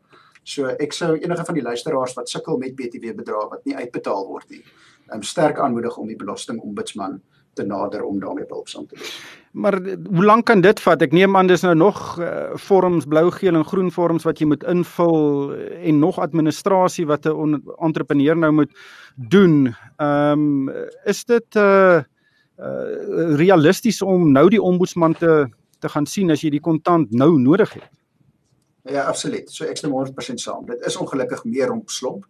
So 0.45 0.67
ek 0.67 0.93
sou 0.93 1.15
enige 1.17 1.45
van 1.45 1.55
die 1.55 1.65
luisteraars 1.65 2.15
wat 2.15 2.29
sukkel 2.29 2.59
met 2.59 2.77
BTW 2.77 3.15
bedrae 3.17 3.49
wat 3.51 3.65
nie 3.65 3.77
uitbetaal 3.77 4.27
word 4.29 4.51
nie, 4.51 4.63
um, 5.13 5.23
sterk 5.23 5.59
aanmoedig 5.59 5.97
om 5.97 6.07
die 6.07 6.17
belastingombudsman 6.21 7.23
te 7.55 7.65
nader 7.65 8.05
om 8.05 8.21
daarmee 8.21 8.47
behulpsaam 8.47 8.87
te 8.87 8.99
wees. 8.99 9.17
Maar 9.55 9.77
hoe 9.87 10.25
lank 10.25 10.47
kan 10.47 10.61
dit 10.61 10.81
vat? 10.83 11.03
Ek 11.07 11.13
neem 11.15 11.37
aan 11.39 11.47
dis 11.47 11.63
nou 11.63 11.77
nog 11.79 11.99
uh, 12.19 12.57
vorms 12.59 13.05
blou, 13.07 13.29
geel 13.31 13.55
en 13.55 13.67
groen 13.67 13.93
vorms 13.95 14.27
wat 14.27 14.41
jy 14.43 14.49
moet 14.51 14.65
invul 14.67 15.53
en 15.55 16.01
nog 16.03 16.19
administrasie 16.19 17.07
wat 17.07 17.29
'n 17.31 17.63
entrepreneur 17.79 18.37
nou 18.37 18.51
moet 18.53 18.73
doen. 19.15 19.71
Ehm 19.97 20.69
um, 20.69 20.73
is 21.05 21.25
dit 21.25 21.47
'n 21.55 21.59
uh, 21.59 22.03
uh, 22.59 23.37
realisties 23.39 24.03
om 24.03 24.33
nou 24.33 24.49
die 24.51 24.63
ombudsman 24.63 25.15
te 25.15 25.47
te 25.79 25.89
gaan 25.89 26.07
sien 26.07 26.31
as 26.31 26.43
jy 26.43 26.51
die 26.51 26.65
kontant 26.65 27.11
nou 27.13 27.39
nodig 27.39 27.73
het? 27.73 27.89
Ja, 28.83 29.05
absoluut. 29.05 29.51
So 29.53 29.65
ek 29.65 29.77
stem 29.77 29.93
100% 29.93 30.35
saam. 30.35 30.67
Dit 30.67 30.87
is 30.87 30.97
ongelukkig 30.97 31.45
meer 31.45 31.71
omslomp. 31.73 32.25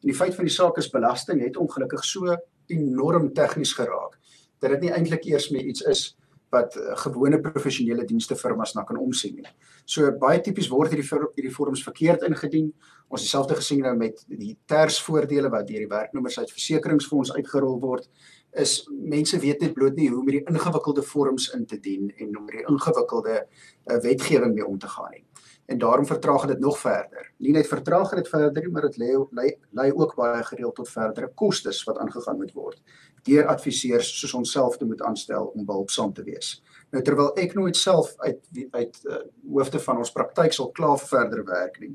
En 0.00 0.08
die 0.08 0.14
feit 0.14 0.34
van 0.34 0.44
die 0.44 0.54
saak 0.54 0.78
is 0.78 0.90
belasting 0.90 1.42
het 1.42 1.56
ongelukkig 1.56 2.04
so 2.04 2.36
enorm 2.66 3.32
tegnies 3.32 3.72
geraak 3.72 4.18
dat 4.58 4.70
dit 4.70 4.80
nie 4.80 4.92
eintlik 4.92 5.24
eers 5.24 5.50
meer 5.50 5.64
iets 5.64 5.80
is 5.80 6.16
wat 6.54 6.76
uh, 6.78 6.94
gewone 7.04 7.40
professionele 7.42 8.06
dienste 8.08 8.36
firmas 8.38 8.74
na 8.74 8.84
kan 8.88 8.98
omsien 9.02 9.36
nie. 9.40 9.54
So 9.84 10.08
baie 10.20 10.40
tipies 10.44 10.70
word 10.72 10.94
hierdie 10.94 11.08
hierdie 11.36 11.54
vorms 11.54 11.82
verkeerd 11.86 12.24
ingedien. 12.28 12.70
Ons 13.12 13.26
dieselfde 13.26 13.58
gesien 13.58 13.82
nou 13.84 13.92
met 13.98 14.22
die 14.30 14.54
tersvoordele 14.70 15.50
wat 15.52 15.68
deur 15.68 15.84
die 15.84 15.90
werknemers 15.90 16.38
uit 16.40 16.54
versekeringsfonds 16.54 17.34
uitgerol 17.36 17.76
word 17.82 18.08
is 18.54 18.88
mense 18.90 19.38
weet 19.38 19.60
net 19.60 19.74
bloot 19.74 19.96
nie 19.98 20.08
hoe 20.10 20.20
om 20.20 20.28
hierdie 20.30 20.46
ingewikkelde 20.50 21.02
vorms 21.02 21.50
in 21.56 21.66
te 21.66 21.78
dien 21.80 22.10
en 22.16 22.36
om 22.38 22.48
hierdie 22.48 22.66
ingewikkelde 22.70 23.38
uh, 23.40 24.00
wetgewing 24.02 24.54
mee 24.54 24.66
om 24.66 24.78
te 24.78 24.88
gaan 24.88 25.10
nie 25.10 25.24
en 25.66 25.78
daarom 25.78 26.06
vertraag 26.06 26.46
dit 26.46 26.58
nog 26.58 26.78
verder. 26.78 27.32
Nie 27.36 27.52
net 27.52 27.66
vertraag 27.66 28.10
dit 28.14 28.28
verder 28.28 28.62
nie, 28.62 28.72
maar 28.72 28.84
dit 28.84 28.96
lei 29.00 29.54
lei 29.70 29.92
ook 29.92 30.14
baie 30.14 30.42
gereeld 30.44 30.74
tot 30.74 30.90
verdere 30.90 31.30
kostes 31.34 31.82
wat 31.88 31.98
aangegaan 31.98 32.36
moet 32.36 32.52
word 32.52 32.82
deur 33.24 33.46
adviseurs 33.48 34.10
soos 34.20 34.34
onsself 34.34 34.76
te 34.76 34.84
moet 34.84 35.02
aanstel 35.02 35.46
om 35.54 35.64
behulpsaam 35.64 36.12
te 36.12 36.22
wees. 36.26 36.58
Nou 36.92 37.02
terwyl 37.02 37.30
ek 37.40 37.54
nooit 37.56 37.76
self 37.76 38.12
uit 38.20 38.40
uit 38.72 38.98
uh, 39.08 39.22
hoofde 39.54 39.80
van 39.80 40.02
ons 40.02 40.12
praktyk 40.12 40.52
sal 40.52 40.68
klaar 40.76 40.98
vir 41.00 41.08
verdere 41.14 41.44
werk 41.48 41.78
nie, 41.80 41.94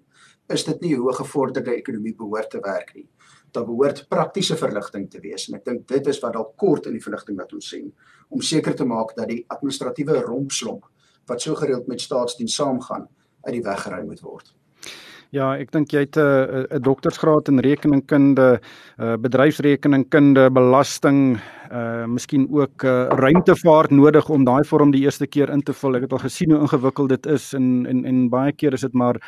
is 0.50 0.66
dit 0.66 0.82
nie 0.82 0.96
hoe 0.96 1.12
'n 1.12 1.22
gevorderde 1.22 1.75
ekonomie 1.75 2.16
behoort 2.16 2.50
te 2.50 2.60
werk 2.66 2.96
nie. 2.96 3.08
Daar 3.51 3.65
behoort 3.65 4.06
praktiese 4.10 4.58
verligting 4.58 5.10
te 5.10 5.22
wees 5.24 5.48
en 5.50 5.58
ek 5.58 5.65
dink 5.65 5.88
dit 5.89 6.08
is 6.08 6.20
wat 6.22 6.36
dalk 6.38 6.56
kort 6.58 6.86
in 6.89 6.98
die 6.98 7.03
verligting 7.03 7.38
wat 7.39 7.53
ons 7.58 7.70
sien 7.74 7.89
om 8.29 8.41
seker 8.46 8.75
te 8.77 8.86
maak 8.86 9.15
dat 9.18 9.29
die 9.32 9.44
administratiewe 9.48 10.22
rompslomp 10.27 10.86
wat 11.29 11.41
so 11.41 11.56
gereeld 11.56 11.88
met 11.88 12.01
staatsdiens 12.01 12.56
saamgaan 12.56 13.08
uit 13.46 13.53
die 13.53 13.63
weg 13.65 13.82
geruim 13.82 14.06
moet 14.10 14.22
word. 14.22 14.53
Ja, 15.29 15.51
ek 15.62 15.69
dink 15.69 15.91
jy 15.93 16.07
het 16.07 16.17
'n 16.17 16.65
'n 16.74 16.81
doktorsgraad 16.81 17.50
in 17.50 17.59
rekeningkunde, 17.59 18.59
uh 18.98 19.15
bedryfsrekeningkunde, 19.15 20.50
belasting, 20.50 21.38
uh 21.71 22.05
miskien 22.05 22.48
ook 22.50 22.83
uh 22.83 23.05
ruimtevaart 23.13 23.91
nodig 23.91 24.29
om 24.29 24.43
daai 24.43 24.63
vorm 24.65 24.91
die 24.91 25.03
eerste 25.05 25.27
keer 25.27 25.50
in 25.50 25.62
te 25.62 25.74
vul. 25.74 25.95
Ek 25.95 26.01
het 26.01 26.12
al 26.12 26.25
gesien 26.25 26.51
hoe 26.51 26.62
ingewikkeld 26.62 27.09
dit 27.09 27.25
is 27.25 27.53
en 27.53 27.86
en 27.86 28.05
en 28.05 28.29
baie 28.29 28.51
keer 28.51 28.74
is 28.74 28.81
dit 28.81 28.93
maar 28.93 29.21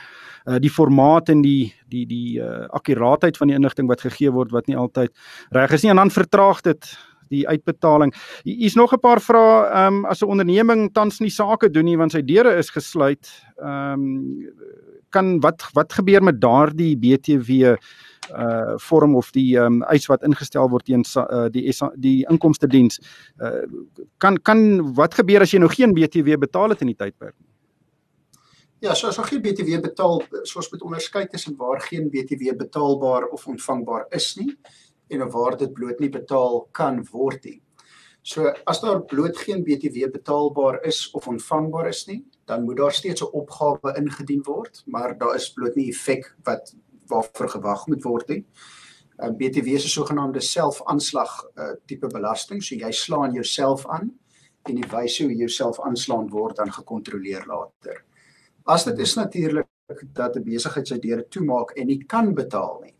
uh 0.48 0.58
die 0.58 0.72
formaat 0.72 1.30
en 1.30 1.42
die 1.42 1.72
die 1.88 2.08
die 2.08 2.40
uh 2.42 2.66
akkuraatheid 2.70 3.38
van 3.38 3.48
die 3.48 3.56
inligting 3.56 3.88
wat 3.88 4.02
gegee 4.02 4.32
word 4.32 4.52
wat 4.52 4.68
nie 4.68 4.78
altyd 4.78 5.12
reg 5.52 5.72
is 5.72 5.84
nie 5.84 5.92
en 5.92 5.98
dan 5.98 6.10
vertraag 6.10 6.62
dit 6.62 6.98
die 7.30 7.48
uitbetaling. 7.48 8.14
Hier 8.44 8.66
is 8.66 8.76
nog 8.76 8.92
'n 8.94 9.00
paar 9.00 9.22
vrae 9.22 9.70
ehm 9.70 9.94
um, 9.94 10.06
as 10.06 10.22
'n 10.22 10.30
onderneming 10.30 10.94
tans 10.94 11.20
nie 11.20 11.30
sake 11.30 11.70
doen 11.70 11.86
nie 11.86 11.98
want 11.98 12.12
sy 12.12 12.22
deure 12.22 12.58
is 12.58 12.70
gesluit. 12.70 13.30
Ehm 13.62 13.94
um, 13.94 14.50
kan 15.12 15.40
wat 15.44 15.68
wat 15.78 15.94
gebeur 16.00 16.24
met 16.24 16.42
daardie 16.42 16.96
BTW 16.98 17.76
uh 18.32 18.78
vorm 18.80 19.16
of 19.18 19.32
die 19.36 19.58
um, 19.60 19.82
eis 19.92 20.06
wat 20.08 20.24
ingestel 20.24 20.70
word 20.70 20.86
teen 20.86 21.04
uh, 21.18 21.48
die 21.52 21.72
die 21.96 22.26
inkomste 22.30 22.68
diens. 22.68 23.00
Uh 23.40 23.66
kan 24.18 24.38
kan 24.42 24.94
wat 24.96 25.14
gebeur 25.20 25.42
as 25.42 25.52
jy 25.52 25.60
nou 25.60 25.72
geen 25.72 25.94
BTW 25.94 26.38
betaal 26.40 26.70
het 26.76 26.82
in 26.82 26.94
die 26.94 27.00
tydperk 27.00 27.36
nie? 27.40 27.52
Ja, 28.82 28.96
so 28.98 29.12
as 29.12 29.18
jy 29.20 29.24
geen 29.30 29.42
BTW 29.46 29.78
betaal, 29.82 30.24
soos 30.50 30.72
met 30.72 30.82
onderskeid 30.82 31.30
tussen 31.30 31.54
waar 31.58 31.82
geen 31.86 32.08
BTW 32.10 32.56
betaalbaar 32.58 33.28
of 33.30 33.44
ontvangbaar 33.48 34.08
is 34.10 34.32
nie 34.40 34.56
en 35.14 35.22
waar 35.30 35.58
dit 35.58 35.74
bloot 35.74 36.00
nie 36.02 36.10
betaal 36.10 36.64
kan 36.74 36.98
word 37.12 37.46
nie. 37.46 37.60
So 38.24 38.50
as 38.66 38.82
daar 38.82 39.04
bloot 39.06 39.38
geen 39.38 39.62
BTW 39.66 40.10
betaalbaar 40.16 40.80
is 40.90 41.04
of 41.14 41.28
ontvangbaar 41.30 41.92
is 41.92 42.08
nie, 42.08 42.24
dan 42.52 42.64
moet 42.64 42.78
daar 42.78 42.92
steeds 42.92 43.22
'n 43.22 43.34
opgawe 43.42 43.90
ingedien 44.02 44.44
word, 44.44 44.84
maar 44.86 45.18
daar 45.18 45.36
is 45.36 45.54
bloot 45.54 45.76
nie 45.76 45.90
effek 45.90 46.36
wat 46.44 46.76
waarvoor 47.08 47.50
gewag 47.50 47.88
moet 47.88 48.04
word 48.04 48.28
nie. 48.28 48.46
Uh, 49.18 49.30
BTW 49.30 49.68
is 49.68 49.86
'n 49.86 49.96
sogenaamde 50.00 50.42
selfaanslag 50.42 51.32
uh, 51.56 51.72
tipe 51.86 52.08
belasting, 52.08 52.64
so 52.64 52.76
jy 52.76 52.92
slaan 52.92 53.34
jouself 53.34 53.88
aan 53.88 54.12
en 54.62 54.76
die 54.76 54.90
wyse 54.90 55.24
hoe 55.24 55.32
jy 55.32 55.38
jouself 55.38 55.80
aanslaan 55.80 56.30
word 56.30 56.56
dan 56.56 56.72
gekontroleer 56.72 57.46
later. 57.48 58.04
As 58.64 58.84
dit 58.84 59.00
is 59.00 59.14
natuurlik 59.16 59.68
dat 60.14 60.36
'n 60.36 60.44
besigheid 60.44 60.88
sy 60.88 61.00
deure 61.00 61.28
toemaak 61.28 61.72
en 61.72 61.88
nie 61.88 62.04
kan 62.04 62.34
betaal 62.34 62.80
nie, 62.84 62.96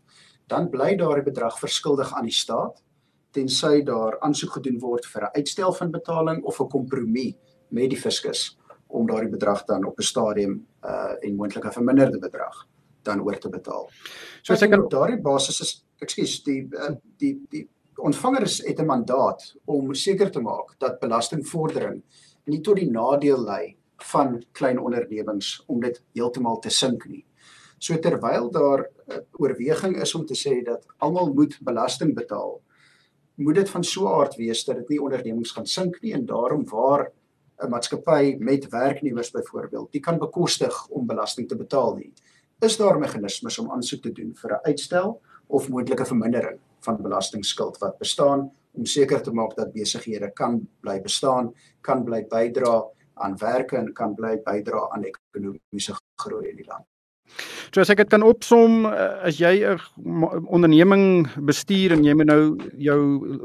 dan 0.46 0.70
bly 0.70 0.96
daardie 0.96 1.30
bedrag 1.30 1.58
verskuldig 1.58 2.14
aan 2.14 2.24
die 2.24 2.38
staat 2.44 2.82
tensy 3.30 3.82
daar 3.82 4.20
aansoek 4.20 4.52
gedoen 4.52 4.78
word 4.78 5.06
vir 5.06 5.22
'n 5.22 5.36
uitstel 5.36 5.72
van 5.72 5.90
betaling 5.90 6.42
of 6.44 6.60
'n 6.60 6.68
kompromie 6.68 7.36
met 7.68 7.90
die 7.90 8.00
fiskus 8.00 8.61
om 8.92 9.06
daardie 9.08 9.32
bedrag 9.32 9.64
dan 9.64 9.84
op 9.88 9.98
'n 9.98 10.02
stadium 10.12 10.66
uh 10.84 11.14
en 11.20 11.36
moontlik 11.36 11.64
'n 11.64 11.78
verminderde 11.78 12.18
bedrag 12.18 12.66
dan 13.02 13.20
oor 13.20 13.38
te 13.38 13.48
betaal. 13.48 13.90
So 14.42 14.52
as 14.52 14.62
ek 14.62 14.74
op 14.78 14.90
daardie 14.90 15.20
basis 15.20 15.60
is, 15.60 15.84
ekskuus, 15.98 16.42
die 16.46 16.68
uh, 16.70 16.94
die 17.18 17.34
die 17.50 17.68
ontvanger 17.96 18.42
het 18.42 18.80
'n 18.80 18.86
mandaat 18.86 19.54
om 19.64 19.94
seker 19.94 20.30
te 20.30 20.40
maak 20.40 20.74
dat 20.78 21.00
belastingvordering 21.00 22.02
nie 22.44 22.60
tot 22.60 22.76
die 22.76 22.90
nadeel 22.90 23.44
lei 23.44 23.76
van 23.96 24.42
klein 24.52 24.78
ondernemings 24.78 25.62
om 25.66 25.80
dit 25.80 26.02
heeltemal 26.14 26.58
te 26.58 26.70
sink 26.70 27.06
nie. 27.06 27.24
So 27.78 27.98
terwyl 27.98 28.50
daar 28.50 28.86
uh, 29.08 29.16
oorweging 29.38 30.00
is 30.02 30.14
om 30.14 30.26
te 30.26 30.34
sê 30.34 30.62
dat 30.64 30.86
almal 30.98 31.32
moet 31.34 31.58
belasting 31.62 32.14
betaal, 32.14 32.60
moet 33.34 33.54
dit 33.54 33.70
van 33.70 33.84
so 33.84 34.06
'n 34.06 34.20
aard 34.20 34.36
wees 34.36 34.64
dat 34.64 34.76
dit 34.76 34.88
nie 34.88 35.02
ondernemings 35.02 35.52
gaan 35.52 35.66
sink 35.66 36.00
nie 36.02 36.12
en 36.12 36.26
daarom 36.26 36.64
waar 36.68 37.12
'n 37.62 37.70
maatskappy 37.70 38.36
met 38.38 38.68
werknemers 38.68 39.30
byvoorbeeld, 39.30 39.92
die 39.92 40.00
kan 40.00 40.18
bekostig 40.18 40.88
om 40.88 41.06
belasting 41.06 41.48
te 41.48 41.56
betaal 41.56 41.94
nie. 41.96 42.12
Is 42.60 42.76
daar 42.76 42.98
meganismes 42.98 43.58
om 43.58 43.70
aansoek 43.70 44.02
te 44.02 44.12
doen 44.12 44.34
vir 44.34 44.50
'n 44.50 44.66
uitstel 44.66 45.20
of 45.46 45.68
moontlike 45.68 46.04
vermindering 46.04 46.58
van 46.80 47.02
belastingskuld 47.02 47.78
wat 47.78 47.98
bestaan 47.98 48.50
om 48.72 48.86
seker 48.86 49.22
te 49.22 49.32
maak 49.32 49.56
dat 49.56 49.72
besighede 49.72 50.30
kan 50.30 50.68
bly 50.80 51.00
bestaan, 51.00 51.52
kan 51.80 52.04
bly 52.04 52.24
bydra 52.24 52.84
aan 53.14 53.36
werke 53.36 53.76
en 53.76 53.92
kan 53.92 54.14
bly 54.14 54.38
bydra 54.44 54.88
aan 54.90 55.04
ekonomiese 55.04 55.94
groei 56.16 56.48
in 56.48 56.56
die 56.56 56.66
land. 56.66 56.91
So 57.72 57.80
as 57.80 57.90
ek 57.90 58.02
dit 58.02 58.10
kan 58.12 58.22
opsom, 58.22 58.84
eh, 58.86 59.28
as 59.28 59.38
jy 59.40 59.64
'n 59.64 59.78
onderneming 60.48 61.26
bestuur 61.40 61.92
en 61.92 62.04
jy 62.04 62.14
moet 62.14 62.26
nou 62.26 62.58
jou 62.76 63.00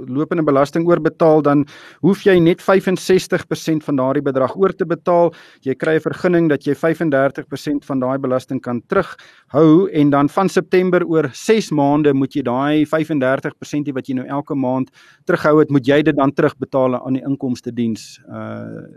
lopende 0.08 0.44
belasting 0.44 0.86
oorbetaal, 0.86 1.42
dan 1.42 1.66
hoef 2.02 2.24
jy 2.24 2.40
net 2.40 2.60
65% 2.62 3.84
van 3.84 3.96
daardie 3.96 4.22
bedrag 4.22 4.56
oor 4.58 4.74
te 4.74 4.86
betaal. 4.86 5.34
Jy 5.62 5.76
kry 5.76 5.96
'n 5.96 6.02
vergunning 6.02 6.50
dat 6.50 6.66
jy 6.66 6.74
35% 6.76 7.86
van 7.86 8.00
daai 8.00 8.18
belasting 8.18 8.62
kan 8.62 8.82
terughou 8.88 9.90
en 9.94 10.10
dan 10.10 10.30
van 10.30 10.50
September 10.50 11.06
oor 11.06 11.30
6 11.32 11.72
maande 11.72 12.14
moet 12.14 12.34
jy 12.34 12.44
daai 12.44 12.86
35% 12.86 13.94
wat 13.94 14.08
jy 14.08 14.16
nou 14.16 14.28
elke 14.28 14.56
maand 14.56 14.92
terughou 15.26 15.60
het, 15.60 15.70
moet 15.70 15.86
jy 15.86 16.02
dit 16.02 16.16
dan 16.16 16.32
terugbetaal 16.32 17.06
aan 17.06 17.14
die 17.14 17.24
inkomste 17.24 17.72
diens. 17.72 18.20
Uh 18.28 18.88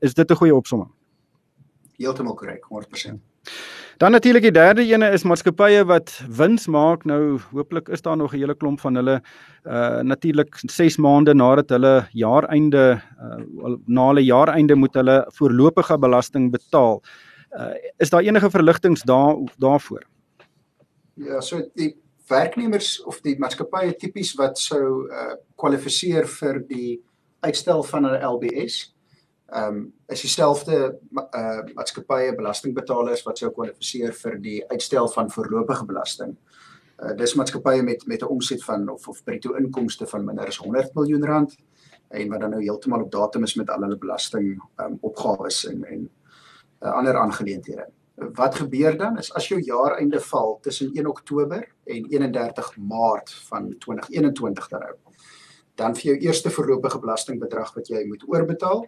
is 0.00 0.14
dit 0.14 0.30
'n 0.30 0.34
goeie 0.34 0.54
opsomming? 0.54 0.90
Heeltemal 1.98 2.34
korrek, 2.34 2.64
100%. 2.70 3.20
Dan 3.98 4.12
natuurlik 4.14 4.44
die 4.46 4.52
derde 4.54 4.84
ene 4.86 5.08
is 5.10 5.24
maatskappye 5.26 5.80
wat 5.90 6.12
wins 6.38 6.68
maak. 6.70 7.02
Nou 7.10 7.40
hooplik 7.50 7.88
is 7.90 8.02
daar 8.02 8.16
nog 8.16 8.32
'n 8.32 8.38
hele 8.38 8.54
klomp 8.54 8.80
van 8.80 8.94
hulle 8.94 9.22
uh 9.66 10.00
natuurlik 10.02 10.54
6 10.54 10.96
maande 10.96 11.34
nadat 11.34 11.68
hulle 11.68 12.06
jaareinde 12.12 13.02
uh 13.20 13.76
na 13.86 14.06
hulle 14.06 14.24
jaareinde 14.24 14.74
moet 14.74 14.94
hulle 14.94 15.26
voorlopige 15.34 15.98
belasting 15.98 16.50
betaal. 16.50 17.02
Uh 17.58 17.74
is 17.98 18.10
daar 18.10 18.22
enige 18.22 18.50
verligtings 18.50 19.02
daar 19.02 19.36
daarvoor? 19.58 20.02
Ja, 21.14 21.40
so 21.40 21.62
die 21.74 21.96
werknemers 22.28 23.02
of 23.02 23.20
die 23.20 23.38
maatskappye 23.38 23.96
tipies 23.96 24.34
wat 24.34 24.58
sou 24.58 25.10
uh 25.10 25.34
kwalifiseer 25.56 26.26
vir 26.26 26.62
die 26.68 27.00
uitstel 27.40 27.82
van 27.82 28.04
hulle 28.04 28.26
LBS 28.26 28.94
ehm 29.48 29.76
um, 29.76 29.92
is 30.06 30.20
dieselfde 30.20 30.98
uh 31.16 31.60
maatskappye 31.74 32.34
belastingbetalers 32.36 33.22
wat 33.24 33.38
sou 33.38 33.48
kwalifiseer 33.50 34.12
vir 34.12 34.36
die 34.44 34.58
uitstel 34.68 35.08
van 35.08 35.30
voorlopige 35.32 35.86
belasting. 35.88 36.34
Uh 37.00 37.14
dis 37.16 37.34
maatskappye 37.34 37.82
met 37.82 38.06
met 38.06 38.22
'n 38.22 38.28
omset 38.34 38.64
van 38.64 38.88
of 38.88 39.08
of 39.08 39.24
bruto 39.24 39.54
inkomste 39.54 40.06
van 40.06 40.24
minder 40.24 40.46
as 40.46 40.58
100 40.58 40.94
miljoen 40.94 41.24
rand 41.24 41.56
en 42.08 42.28
wat 42.28 42.40
dan 42.40 42.50
nou 42.50 42.62
heeltemal 42.62 43.02
op 43.02 43.10
datum 43.10 43.42
is 43.42 43.54
met 43.54 43.70
al 43.70 43.80
hulle 43.80 43.98
belasting 43.98 44.60
ehm 44.76 44.92
um, 44.92 44.98
opgawes 45.00 45.66
en 45.66 45.84
en 45.84 46.10
uh, 46.80 46.92
ander 46.92 47.16
aangeleenthede. 47.16 47.88
Wat 48.14 48.54
gebeur 48.54 48.98
dan 48.98 49.18
is 49.18 49.32
as 49.34 49.48
jou 49.48 49.60
jaareinde 49.60 50.20
val 50.20 50.58
tussen 50.60 50.92
1 50.92 51.06
Oktober 51.06 51.68
en 51.84 52.04
31 52.04 52.76
Maart 52.76 53.30
van 53.32 53.78
2021 53.78 54.68
dan 54.68 54.80
nou 54.80 54.94
dan 55.74 55.94
vir 55.94 56.02
jou 56.02 56.16
eerste 56.18 56.50
voorlopige 56.50 56.98
belastingbedrag 56.98 57.74
wat 57.74 57.88
jy 57.88 58.04
moet 58.06 58.24
oorbetaal 58.26 58.86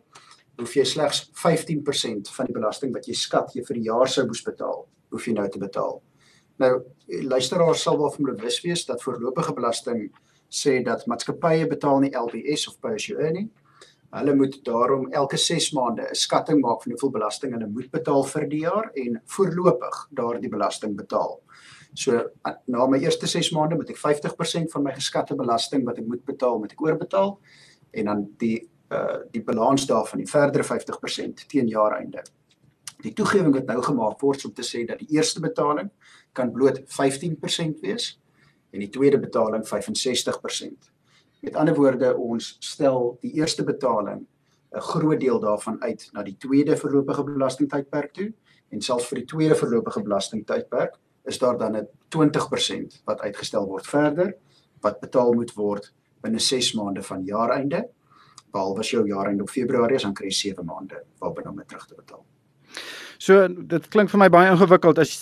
hoef 0.60 0.76
jy 0.76 0.84
slegs 0.84 1.24
15% 1.42 2.30
van 2.36 2.48
die 2.48 2.56
belasting 2.56 2.92
wat 2.94 3.08
jy 3.08 3.16
skat 3.16 3.54
jy 3.56 3.64
vir 3.66 3.80
die 3.80 3.88
jaar 3.88 4.08
sou 4.08 4.26
moes 4.28 4.42
betaal, 4.46 4.84
hoef 5.10 5.26
jy 5.26 5.34
nou 5.36 5.48
te 5.48 5.60
betaal. 5.62 6.00
Nou 6.60 6.72
luisteraars 7.30 7.82
sal 7.86 7.98
wel 7.98 8.34
bewus 8.34 8.60
wees 8.64 8.84
dat 8.86 9.02
voorlopige 9.02 9.54
belasting 9.56 10.10
sê 10.50 10.80
dat 10.84 11.06
maatskappye 11.06 11.66
betaal 11.70 12.00
nie 12.04 12.12
LBS 12.16 12.68
of 12.68 12.80
pay 12.80 12.94
as 12.98 13.08
you 13.08 13.18
earn 13.18 13.38
nie. 13.38 13.48
Hulle 14.10 14.34
moet 14.34 14.56
daarom 14.66 15.06
elke 15.14 15.38
6 15.38 15.70
maande 15.72 16.02
'n 16.02 16.14
skatting 16.14 16.60
maak 16.60 16.82
van 16.82 16.92
hoeveel 16.92 17.10
belasting 17.10 17.52
hulle 17.52 17.66
moet 17.66 17.90
betaal 17.90 18.24
vir 18.24 18.48
die 18.48 18.60
jaar 18.60 18.90
en 18.94 19.22
voorlopig 19.24 20.08
daardie 20.10 20.50
belasting 20.50 20.96
betaal. 20.96 21.40
So 21.94 22.30
na 22.66 22.86
my 22.86 22.98
eerste 22.98 23.26
6 23.26 23.50
maande 23.52 23.76
moet 23.76 23.90
ek 23.90 23.96
50% 23.96 24.70
van 24.72 24.82
my 24.82 24.92
geskatte 24.92 25.34
belasting 25.34 25.84
wat 25.84 25.98
ek 25.98 26.06
moet 26.06 26.24
betaal, 26.24 26.58
moet 26.58 26.72
ek 26.72 26.82
oorbetaal 26.82 27.38
en 27.92 28.04
dan 28.04 28.28
die 28.38 28.68
uh 28.90 29.18
die 29.30 29.42
balans 29.42 29.86
daarvan 29.86 30.18
die 30.18 30.30
verdere 30.30 30.64
50% 30.66 31.46
teen 31.46 31.68
jaareinde. 31.68 32.22
Die 33.02 33.12
toegewing 33.12 33.54
wat 33.54 33.66
nou 33.66 33.82
gemaak 33.82 34.20
word 34.20 34.44
om 34.44 34.52
te 34.52 34.66
sê 34.66 34.84
dat 34.86 34.98
die 34.98 35.16
eerste 35.16 35.40
betaling 35.40 35.90
kan 36.32 36.52
bloot 36.52 36.80
15% 36.84 37.80
wees 37.80 38.18
en 38.70 38.80
die 38.80 38.90
tweede 38.90 39.18
betaling 39.18 39.64
65%. 39.66 40.90
Met 41.40 41.56
ander 41.56 41.74
woorde, 41.74 42.12
ons 42.16 42.56
stel 42.60 43.16
die 43.22 43.32
eerste 43.40 43.64
betaling 43.64 44.26
'n 44.70 44.80
groot 44.80 45.20
deel 45.20 45.40
daarvan 45.40 45.82
uit 45.82 46.08
na 46.12 46.22
die 46.22 46.36
tweede 46.38 46.76
voorlopige 46.76 47.24
belastingtydperk 47.24 48.12
toe 48.12 48.32
en 48.70 48.80
selfs 48.80 49.08
vir 49.10 49.18
die 49.18 49.26
tweede 49.26 49.54
voorlopige 49.54 50.02
belastingtydperk 50.02 50.98
is 51.26 51.38
daar 51.38 51.58
dan 51.58 51.76
'n 51.76 51.88
20% 52.08 53.02
wat 53.04 53.20
uitgestel 53.20 53.66
word 53.66 53.86
verder 53.86 54.36
wat 54.80 55.00
betaal 55.00 55.32
moet 55.32 55.54
word 55.54 55.92
binne 56.20 56.38
6 56.38 56.72
maande 56.74 57.02
van 57.02 57.24
jaareinde 57.24 57.88
behalwe 58.52 58.84
as 58.84 58.90
jou 58.92 59.06
jaar 59.08 59.30
einde 59.30 59.42
op 59.46 59.50
Februarie 59.50 59.96
is 59.96 60.06
dan 60.06 60.14
kry 60.14 60.30
jy 60.30 60.54
7 60.54 60.66
maande 60.66 61.02
waarbinne 61.22 61.50
om 61.50 61.56
dit 61.62 61.68
terug 61.68 61.86
te 61.86 61.94
betaal. 61.98 62.24
So 63.20 63.44
dit 63.48 63.88
klink 63.92 64.08
vir 64.12 64.22
my 64.22 64.30
baie 64.32 64.48
ingewikkeld 64.48 64.98
as 65.02 65.12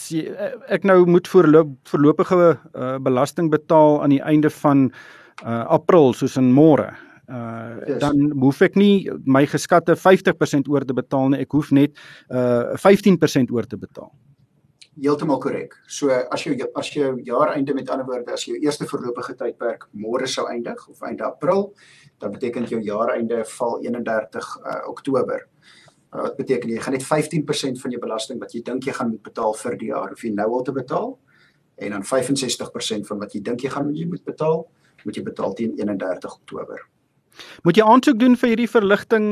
ek 0.70 0.86
nou 0.86 1.00
moet 1.10 1.26
voorloop 1.28 1.74
voorlopige 1.90 2.38
uh, 2.54 2.96
belasting 3.02 3.50
betaal 3.50 4.02
aan 4.04 4.14
die 4.14 4.22
einde 4.22 4.52
van 4.60 4.88
uh, 4.88 5.64
April 5.66 6.14
soos 6.14 6.38
in 6.38 6.52
môre. 6.54 6.92
Uh 7.28 7.84
yes. 7.84 7.98
dan 8.00 8.30
hoef 8.40 8.62
ek 8.64 8.78
nie 8.80 9.10
my 9.28 9.42
geskatte 9.44 9.92
50% 10.00 10.70
oor 10.72 10.86
te 10.88 10.94
betaal 10.96 11.34
nie. 11.34 11.42
Ek 11.44 11.52
hoef 11.52 11.74
net 11.76 11.98
uh 12.32 12.78
15% 12.80 13.52
oor 13.52 13.68
te 13.68 13.76
betaal. 13.76 14.08
Heeltemal 14.98 15.38
korrek. 15.38 15.76
So 15.86 16.10
as 16.10 16.42
jy 16.42 16.56
as 16.74 16.88
jy 16.90 17.10
jaar 17.26 17.52
einde 17.54 17.74
met 17.74 17.90
ander 17.90 18.06
woorde 18.06 18.32
as 18.34 18.46
jy 18.46 18.56
jou 18.56 18.64
eerste 18.66 18.86
voorlopige 18.90 19.36
tydperk 19.38 19.86
môre 19.94 20.26
sou 20.26 20.48
eindig 20.50 20.80
of 20.90 21.02
einde 21.06 21.26
April, 21.26 21.68
dan 22.18 22.34
beteken 22.34 22.66
jou 22.66 22.80
jaar 22.82 23.14
einde 23.14 23.44
val 23.58 23.78
31 23.84 24.50
uh, 24.58 24.80
Oktober. 24.90 25.46
Uh, 26.08 26.24
wat 26.24 26.36
beteken 26.40 26.72
jy 26.72 26.82
gaan 26.82 26.96
net 26.96 27.06
15% 27.06 27.80
van 27.82 27.94
jou 27.94 28.02
belasting 28.02 28.42
wat 28.42 28.54
jy 28.56 28.64
dink 28.66 28.88
jy 28.88 28.96
gaan 28.96 29.12
moet 29.12 29.22
betaal 29.22 29.54
vir 29.62 29.78
die 29.78 29.92
jaar 29.92 30.12
of 30.16 30.24
jy 30.24 30.32
nou 30.34 30.50
al 30.58 30.66
te 30.66 30.74
betaal 30.74 31.12
en 31.78 31.94
dan 31.94 32.02
65% 32.02 33.06
van 33.06 33.20
wat 33.22 33.34
jy 33.34 33.42
dink 33.44 33.62
jy 33.62 33.70
gaan 33.70 33.92
moet 33.94 34.24
betaal, 34.26 34.64
moet 35.04 35.14
jy 35.14 35.22
betaal 35.22 35.52
teen 35.54 35.76
31 35.78 36.32
Oktober. 36.40 36.88
Moet 37.62 37.76
jy 37.76 37.86
aansoek 37.86 38.18
doen 38.18 38.36
vir 38.36 38.52
hierdie 38.52 38.70
verligting 38.70 39.26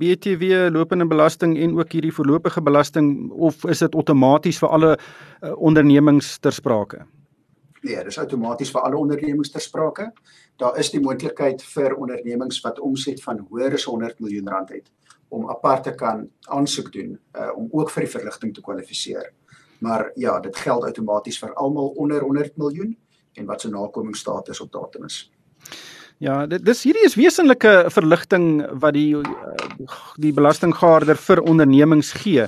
BTW 0.00 0.68
lopende 0.74 1.06
belasting 1.06 1.56
en 1.58 1.78
ook 1.78 1.92
hierdie 1.92 2.14
voorlopige 2.14 2.62
belasting 2.62 3.30
of 3.30 3.64
is 3.64 3.82
dit 3.84 3.94
outomaties 3.94 4.60
vir 4.62 4.76
alle 4.76 4.92
uh, 4.96 5.54
ondernemings 5.56 6.38
ter 6.38 6.52
sprake? 6.52 7.04
Nee, 7.80 8.00
dis 8.04 8.18
outomaties 8.20 8.70
vir 8.74 8.84
alle 8.84 8.98
ondernemings 9.00 9.50
ter 9.52 9.62
sprake. 9.64 10.10
Daar 10.60 10.76
is 10.78 10.90
die 10.92 11.00
moontlikheid 11.00 11.62
vir 11.64 11.96
ondernemings 11.96 12.60
wat 12.64 12.80
omset 12.84 13.22
van 13.24 13.40
hoër 13.48 13.78
as 13.78 13.86
100 13.88 14.20
miljoen 14.20 14.50
rand 14.52 14.74
het 14.74 14.90
om 15.30 15.46
apart 15.50 15.84
te 15.86 15.94
kan 15.94 16.24
aansoek 16.50 16.90
doen 16.92 17.14
uh, 17.14 17.50
om 17.56 17.68
ook 17.70 17.90
vir 17.94 18.04
die 18.04 18.12
verligting 18.12 18.54
te 18.54 18.64
kwalifiseer. 18.66 19.30
Maar 19.80 20.10
ja, 20.18 20.40
dit 20.40 20.56
geld 20.56 20.84
outomaties 20.84 21.38
vir 21.40 21.54
almal 21.54 21.94
onder 22.02 22.20
100 22.26 22.56
miljoen 22.56 22.96
en 23.38 23.46
wat 23.46 23.60
se 23.60 23.70
nakomingsstatus 23.70 24.60
op 24.60 24.72
datum 24.72 25.06
is. 25.06 25.22
Ja, 26.20 26.42
dit 26.44 26.60
dis 26.68 26.82
hierdie 26.84 27.06
is 27.08 27.14
wesenlike 27.16 27.70
verligting 27.94 28.60
wat 28.82 28.92
die 28.92 29.16
die 30.20 30.32
belastinggaarder 30.36 31.16
vir 31.16 31.40
ondernemings 31.48 32.10
gee. 32.12 32.44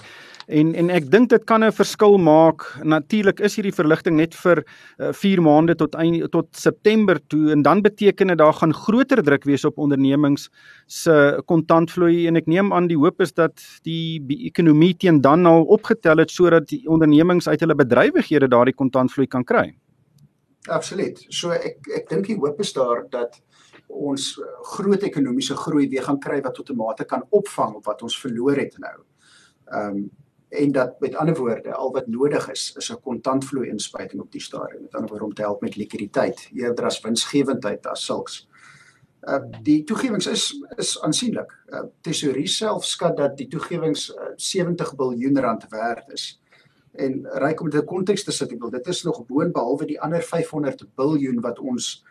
En 0.53 0.75
en 0.77 0.91
ek 0.93 1.07
dink 1.09 1.31
dit 1.31 1.45
kan 1.49 1.65
'n 1.65 1.73
verskil 1.73 2.19
maak. 2.19 2.67
Natuurlik 2.85 3.41
is 3.41 3.57
hierdie 3.57 3.73
verligting 3.73 4.17
net 4.17 4.35
vir 4.35 4.61
4 4.99 5.39
uh, 5.39 5.45
maande 5.45 5.75
tot 5.75 5.95
eind 5.95 6.31
tot 6.33 6.49
September 6.53 7.19
toe 7.29 7.53
en 7.53 7.63
dan 7.63 7.81
beteken 7.81 8.29
dit 8.29 8.39
daar 8.39 8.53
gaan 8.53 8.75
groter 8.75 9.23
druk 9.23 9.45
wees 9.45 9.65
op 9.65 9.79
ondernemings 9.79 10.51
se 10.87 11.41
kontantvloei 11.47 12.27
en 12.27 12.37
ek 12.37 12.47
neem 12.47 12.73
aan 12.73 12.89
die 12.89 12.99
hoop 12.99 13.21
is 13.21 13.33
dat 13.33 13.57
die, 13.85 14.21
die 14.21 14.45
ekonomie 14.47 14.95
teen 14.95 15.21
dan 15.21 15.47
al 15.47 15.65
opgetel 15.65 16.19
het 16.19 16.31
sodat 16.31 16.69
die 16.69 16.85
ondernemings 16.87 17.49
uit 17.49 17.61
hulle 17.61 17.75
bedrywighede 17.75 18.49
daardie 18.49 18.77
kontantvloei 18.77 19.27
kan 19.27 19.45
kry. 19.45 19.73
Absoluut. 20.69 21.25
So 21.31 21.51
ek 21.51 21.89
ek 21.91 22.09
dink 22.09 22.27
die 22.27 22.37
hoop 22.37 22.61
is 22.61 22.73
daar 22.73 23.07
dat 23.11 23.41
ons 23.93 24.27
eh, 24.41 24.49
groot 24.77 25.03
ekonomiese 25.03 25.57
groei 25.57 25.89
weer 25.89 26.03
gaan 26.07 26.21
kry 26.21 26.41
wat 26.43 26.59
outomate 26.59 27.05
kan 27.05 27.25
opvang 27.31 27.79
op 27.81 27.87
wat 27.91 28.03
ons 28.03 28.19
verloor 28.21 28.57
het 28.57 28.79
nou. 28.79 28.99
Ehm 29.73 30.03
um, 30.03 30.11
en 30.53 30.73
dat 30.73 31.01
met 31.01 31.15
ander 31.17 31.37
woorde 31.37 31.73
al 31.75 31.93
wat 31.93 32.07
nodig 32.07 32.51
is 32.51 32.75
is 32.77 32.91
'n 32.93 33.01
kontantvloei 33.01 33.69
inspuiting 33.69 34.21
op 34.21 34.33
die 34.33 34.41
stadium. 34.41 34.83
Met 34.83 34.95
ander 34.95 35.11
woorde 35.11 35.25
om 35.25 35.35
te 35.35 35.43
help 35.43 35.61
met 35.61 35.77
likwiditeit 35.77 36.51
eerder 36.53 36.85
as 36.85 37.01
winsgewendheid 37.01 37.87
as 37.87 38.05
sulks. 38.05 38.49
Uh 39.23 39.41
die 39.63 39.85
toegewings 39.85 40.27
is 40.27 40.65
is 40.77 41.01
aansienlik. 41.03 41.59
Uh, 41.69 41.81
Tesorie 42.01 42.47
self 42.47 42.85
skat 42.85 43.17
dat 43.17 43.37
die 43.37 43.49
toegewings 43.49 44.11
uh, 44.15 44.23
70 44.37 44.97
miljard 44.97 45.39
rand 45.39 45.67
werd 45.69 46.13
is. 46.13 46.43
En 46.93 47.23
ryk 47.25 47.61
om 47.61 47.71
dit 47.71 47.81
in 47.81 47.87
konteks 47.87 48.25
te 48.25 48.33
sit, 48.33 48.53
ek 48.53 48.61
wil 48.61 48.71
dit 48.71 48.87
is 48.87 49.03
nog 49.03 49.27
boonbehalwe 49.27 49.87
die 49.87 50.01
ander 50.01 50.23
500 50.23 50.85
miljard 50.97 51.41
wat 51.41 51.59
ons 51.59 52.05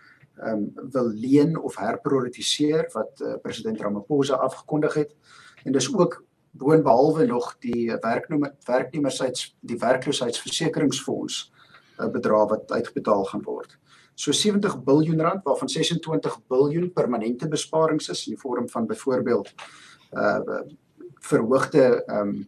um, 0.48 0.72
wil 0.92 1.08
leen 1.08 1.58
of 1.60 1.78
herprioritiseer 1.78 2.90
wat 2.94 3.22
uh, 3.22 3.36
president 3.42 3.82
Ramaphosa 3.82 4.36
afgekondig 4.36 4.94
het 4.94 5.16
en 5.64 5.72
dis 5.72 5.94
ook 5.94 6.24
boonbehalwe 6.52 7.26
nog 7.26 7.56
die 7.60 7.92
werknemer 8.00 8.56
werknemersheids 8.66 9.56
die 9.60 9.78
werkloosheidsversekeringsfonds 9.78 11.52
'n 11.52 12.02
uh, 12.02 12.06
eh, 12.06 12.12
bedrag 12.12 12.50
wat 12.50 12.72
uitbetaal 12.72 13.24
gaan 13.24 13.44
word. 13.44 13.78
So 14.14 14.32
70 14.32 14.86
miljard 14.86 15.22
rand 15.22 15.44
waarvan 15.44 15.70
26 15.70 16.40
miljard 16.48 16.94
permanente 16.94 17.48
besparings 17.48 18.10
is 18.10 18.28
in 18.28 18.34
die 18.34 18.42
vorm 18.42 18.70
van 18.70 18.86
byvoorbeeld 18.86 19.54
uh 20.12 20.62
verhoogde 21.22 22.04
ehm 22.06 22.28
um, 22.28 22.48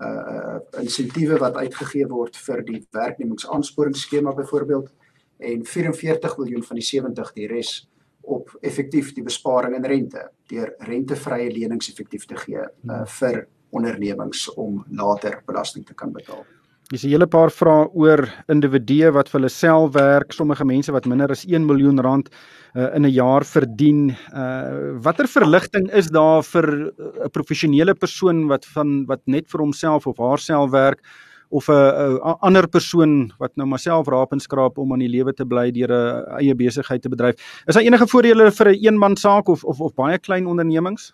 uh 0.00 0.58
insentiewe 0.80 1.38
wat 1.38 1.54
uitgegee 1.54 2.06
word 2.06 2.36
vir 2.36 2.62
die 2.64 2.86
werknemingsaansporingsskema 2.90 4.32
byvoorbeeld 4.34 4.92
en 5.38 5.64
44 5.64 6.36
miljoen 6.38 6.64
van 6.64 6.80
die 6.80 6.86
70 6.86 7.32
die 7.34 7.46
res 7.46 7.88
op 8.28 8.50
effektief 8.60 9.14
die 9.16 9.24
besparing 9.24 9.76
in 9.78 9.86
rente 9.88 10.28
deur 10.50 10.74
rentevrye 10.88 11.50
lenings 11.52 11.88
effektief 11.92 12.26
te 12.28 12.36
gee 12.36 12.64
uh, 12.64 13.04
vir 13.20 13.46
ondernemings 13.70 14.48
om 14.56 14.84
later 14.90 15.42
belasting 15.46 15.84
te 15.86 15.94
kan 15.94 16.12
betaal. 16.12 16.44
Dis 16.88 17.04
'n 17.04 17.10
hele 17.12 17.26
paar 17.26 17.50
vrae 17.52 17.88
oor 17.92 18.22
individue 18.48 19.10
wat 19.12 19.28
vir 19.28 19.40
hulle 19.40 19.50
self 19.52 19.92
werk, 19.92 20.32
sommige 20.32 20.64
mense 20.64 20.92
wat 20.92 21.04
minder 21.04 21.30
as 21.30 21.44
1 21.44 21.66
miljoen 21.66 22.00
rand 22.00 22.30
uh, 22.74 22.94
in 22.96 23.04
'n 23.04 23.12
jaar 23.12 23.44
verdien. 23.44 24.16
Uh 24.32 24.96
watter 25.04 25.28
verligting 25.28 25.90
is 25.92 26.08
daar 26.08 26.42
vir 26.42 26.66
'n 26.66 26.92
uh, 26.98 27.28
professionele 27.28 27.94
persoon 27.94 28.48
wat 28.48 28.64
van 28.64 29.04
wat 29.06 29.20
net 29.26 29.46
vir 29.48 29.60
homself 29.60 30.06
of 30.06 30.16
haarself 30.16 30.70
werk? 30.70 31.00
Of 31.50 31.68
'n 31.68 32.18
ander 32.40 32.68
persoon 32.68 33.32
wat 33.38 33.56
nou 33.56 33.66
maar 33.68 33.78
self 33.78 34.06
raap 34.06 34.32
en 34.32 34.40
skraap 34.40 34.78
om 34.78 34.92
aan 34.92 34.98
die 34.98 35.08
lewe 35.08 35.32
te 35.32 35.46
bly 35.46 35.70
deur 35.70 35.92
'n 35.92 36.40
eie 36.40 36.54
besigheid 36.54 37.02
te 37.02 37.08
bedryf. 37.08 37.34
Is 37.66 37.74
daar 37.74 37.84
enige 37.84 38.06
voordele 38.06 38.50
vir 38.50 38.68
'n 38.68 38.74
een 38.74 38.84
eenman 38.84 39.16
saak 39.16 39.48
of 39.48 39.64
of 39.64 39.80
of 39.80 39.94
baie 39.94 40.18
klein 40.18 40.46
ondernemings? 40.46 41.12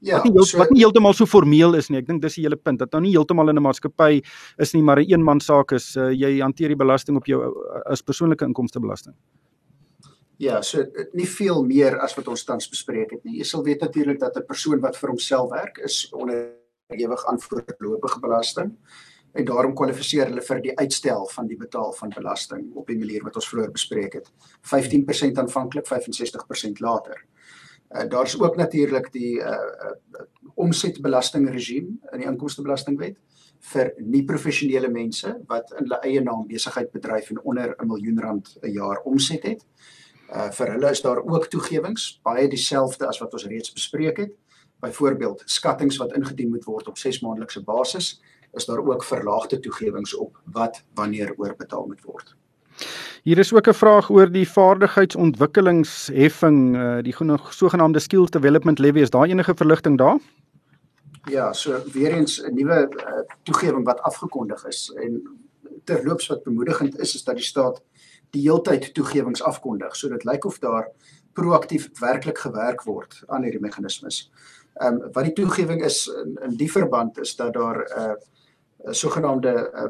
Ja, 0.00 0.14
wat 0.14 0.24
nie, 0.24 0.32
heel, 0.32 0.44
so, 0.44 0.58
wat 0.58 0.70
nie 0.70 0.82
heeltemal 0.82 1.14
so 1.14 1.26
formeel 1.26 1.74
is 1.74 1.88
nie. 1.88 1.98
Ek 1.98 2.06
dink 2.06 2.20
dis 2.22 2.34
die 2.34 2.44
hele 2.44 2.56
punt 2.56 2.78
dat 2.78 2.92
nou 2.92 3.00
nie 3.02 3.14
heeltemal 3.14 3.48
in 3.48 3.56
'n 3.56 3.62
maatskappy 3.62 4.20
is 4.58 4.74
nie, 4.74 4.82
maar 4.82 4.98
'n 4.98 5.00
een 5.00 5.18
eenman 5.18 5.40
saak 5.40 5.72
is 5.72 5.96
uh, 5.96 6.10
jy 6.10 6.40
hanteer 6.40 6.68
die 6.68 6.76
belasting 6.76 7.16
op 7.16 7.26
jou 7.26 7.40
uh, 7.40 7.80
as 7.86 8.02
persoonlike 8.02 8.44
inkomstebelasting. 8.44 9.14
Ja, 10.36 10.62
so 10.62 10.84
nie 11.12 11.28
veel 11.28 11.64
meer 11.64 11.98
as 12.00 12.14
wat 12.16 12.28
ons 12.28 12.44
tans 12.44 12.68
bespreek 12.68 13.10
het 13.10 13.24
nie. 13.24 13.38
Jy 13.38 13.44
sal 13.44 13.62
weet 13.62 13.80
natuurlik 13.80 14.20
dat 14.20 14.36
'n 14.36 14.46
persoon 14.46 14.80
wat 14.80 14.96
vir 14.96 15.08
homself 15.08 15.50
werk 15.50 15.78
is 15.78 16.12
onderhewig 16.12 17.26
aan 17.26 17.40
voorlopige 17.40 18.20
belasting 18.20 18.76
en 19.34 19.44
daarom 19.44 19.74
kwalifiseer 19.74 20.28
hulle 20.30 20.42
vir 20.46 20.60
die 20.62 20.74
uitstel 20.78 21.26
van 21.34 21.46
die 21.50 21.58
betaal 21.58 21.92
van 21.98 22.12
belasting 22.14 22.68
op 22.78 22.86
die 22.86 22.98
manier 22.98 23.24
wat 23.26 23.36
ons 23.40 23.48
vroeër 23.50 23.72
bespreek 23.74 24.18
het. 24.20 24.30
15% 24.70 25.40
aanvanklik, 25.42 25.88
65% 25.90 26.82
later. 26.84 27.24
Uh, 27.90 28.06
Daar's 28.08 28.38
ook 28.40 28.56
natuurlik 28.56 29.10
die 29.12 29.38
uh, 29.42 29.50
uh, 29.50 30.26
omsetbelastingregime 30.54 31.98
in 32.12 32.22
die 32.22 32.28
inkomstebelastingwet 32.30 33.18
vir 33.72 33.90
nie 33.98 34.22
professionele 34.28 34.90
mense 34.92 35.30
wat 35.48 35.72
in 35.72 35.86
hulle 35.86 36.00
eie 36.06 36.22
naam 36.22 36.46
besigheid 36.46 36.90
bedryf 36.92 37.30
en 37.30 37.40
onder 37.42 37.74
'n 37.74 37.86
miljoen 37.86 38.20
rand 38.20 38.56
'n 38.62 38.72
jaar 38.72 39.02
omset 39.04 39.42
het. 39.42 39.64
Uh 40.30 40.50
vir 40.50 40.72
hulle 40.72 40.90
is 40.90 41.02
daar 41.02 41.22
ook 41.22 41.46
toegewings, 41.46 42.20
baie 42.22 42.48
dieselfde 42.48 43.06
as 43.06 43.18
wat 43.18 43.32
ons 43.32 43.46
reeds 43.46 43.72
bespreek 43.72 44.16
het. 44.16 44.32
Byvoorbeeld 44.80 45.42
skattings 45.46 45.96
wat 45.96 46.12
ingedien 46.12 46.48
moet 46.48 46.64
word 46.64 46.88
op 46.88 46.98
6 46.98 47.20
maandelikse 47.20 47.62
basis 47.62 48.20
is 48.54 48.64
daar 48.64 48.78
ook 48.78 49.04
verlaagde 49.04 49.60
toegewings 49.60 50.14
op 50.14 50.40
wat 50.44 50.84
wanneer 50.94 51.34
oorbetaal 51.36 51.86
moet 51.86 52.02
word. 52.02 52.36
Hier 53.22 53.38
is 53.38 53.54
ook 53.54 53.68
'n 53.68 53.72
vraag 53.72 54.10
oor 54.10 54.30
die 54.30 54.48
vaardigheidsontwikkelingsheffing, 54.48 56.76
uh, 56.76 56.98
die 57.02 57.14
sogenaamde 57.50 57.98
skill 57.98 58.26
development 58.30 58.78
levy. 58.78 59.00
Is 59.00 59.10
daar 59.10 59.26
enige 59.26 59.54
verligting 59.54 59.98
daar? 59.98 60.18
Ja, 61.24 61.52
so 61.52 61.82
weer 61.92 62.12
eens 62.12 62.42
'n 62.42 62.54
nuwe 62.54 62.88
uh, 62.96 63.02
toegewing 63.42 63.84
wat 63.84 64.00
afgekondig 64.00 64.66
is 64.66 64.92
en 64.96 65.38
terloops 65.84 66.26
wat 66.26 66.42
bemoedigend 66.42 66.98
is 66.98 67.14
is 67.14 67.24
dat 67.24 67.34
die 67.34 67.44
staat 67.44 67.82
die 68.30 68.42
heeltyd 68.42 68.94
toegewings 68.94 69.42
afkondig. 69.42 69.96
So 69.96 70.08
dit 70.08 70.24
lyk 70.24 70.44
of 70.44 70.58
daar 70.58 70.88
proaktief 71.32 71.90
werklik 71.98 72.38
gewerk 72.38 72.82
word 72.82 73.22
aan 73.26 73.42
hierdie 73.42 73.60
meganismes. 73.60 74.30
Ehm 74.74 74.94
um, 74.94 75.12
wat 75.12 75.24
die 75.24 75.32
toegewing 75.32 75.84
is 75.84 76.06
in, 76.06 76.38
in 76.42 76.56
die 76.56 76.70
verband 76.70 77.18
is 77.18 77.36
dat 77.36 77.52
daar 77.52 77.78
'n 77.78 78.00
uh, 78.00 78.10
'n 78.10 78.16
sogenaamde 78.90 79.52
uh, 79.74 79.82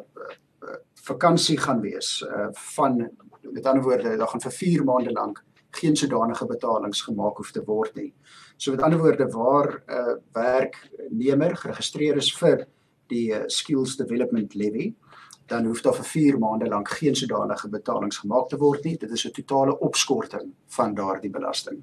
uh, 0.63 0.77
vakansie 0.95 1.59
gaan 1.59 1.81
wees 1.81 2.23
uh, 2.23 2.49
van 2.53 3.11
met 3.41 3.67
ander 3.67 3.83
woorde 3.83 4.17
daar 4.17 4.29
gaan 4.29 4.41
vir 4.41 4.53
4 4.53 4.85
maande 4.85 5.13
lank 5.13 5.45
geen 5.71 5.97
sodanige 5.97 6.47
betalings 6.47 7.03
gemaak 7.03 7.37
hoef 7.37 7.51
te 7.51 7.63
word 7.65 7.95
nie. 7.95 8.13
So 8.57 8.71
met 8.71 8.83
ander 8.83 8.99
woorde 8.99 9.27
waar 9.29 9.83
'n 9.87 9.93
uh, 9.93 10.15
werknemer 10.33 11.57
geregistreer 11.57 12.17
is 12.17 12.37
vir 12.37 12.67
die 13.07 13.33
uh, 13.35 13.43
skills 13.47 13.97
development 13.97 14.55
levy 14.55 14.95
dan 15.47 15.65
hoef 15.65 15.83
daar 15.83 15.95
vir 15.95 16.05
4 16.05 16.39
maande 16.39 16.69
lank 16.69 16.89
geen 16.89 17.15
sodanige 17.15 17.69
betalings 17.69 18.19
gemaak 18.19 18.49
te 18.49 18.57
word 18.57 18.85
nie. 18.85 18.97
Dit 18.97 19.11
is 19.11 19.27
'n 19.27 19.31
totale 19.31 19.79
opskorting 19.79 20.53
van 20.67 20.95
daardie 20.95 21.31
belasting. 21.31 21.83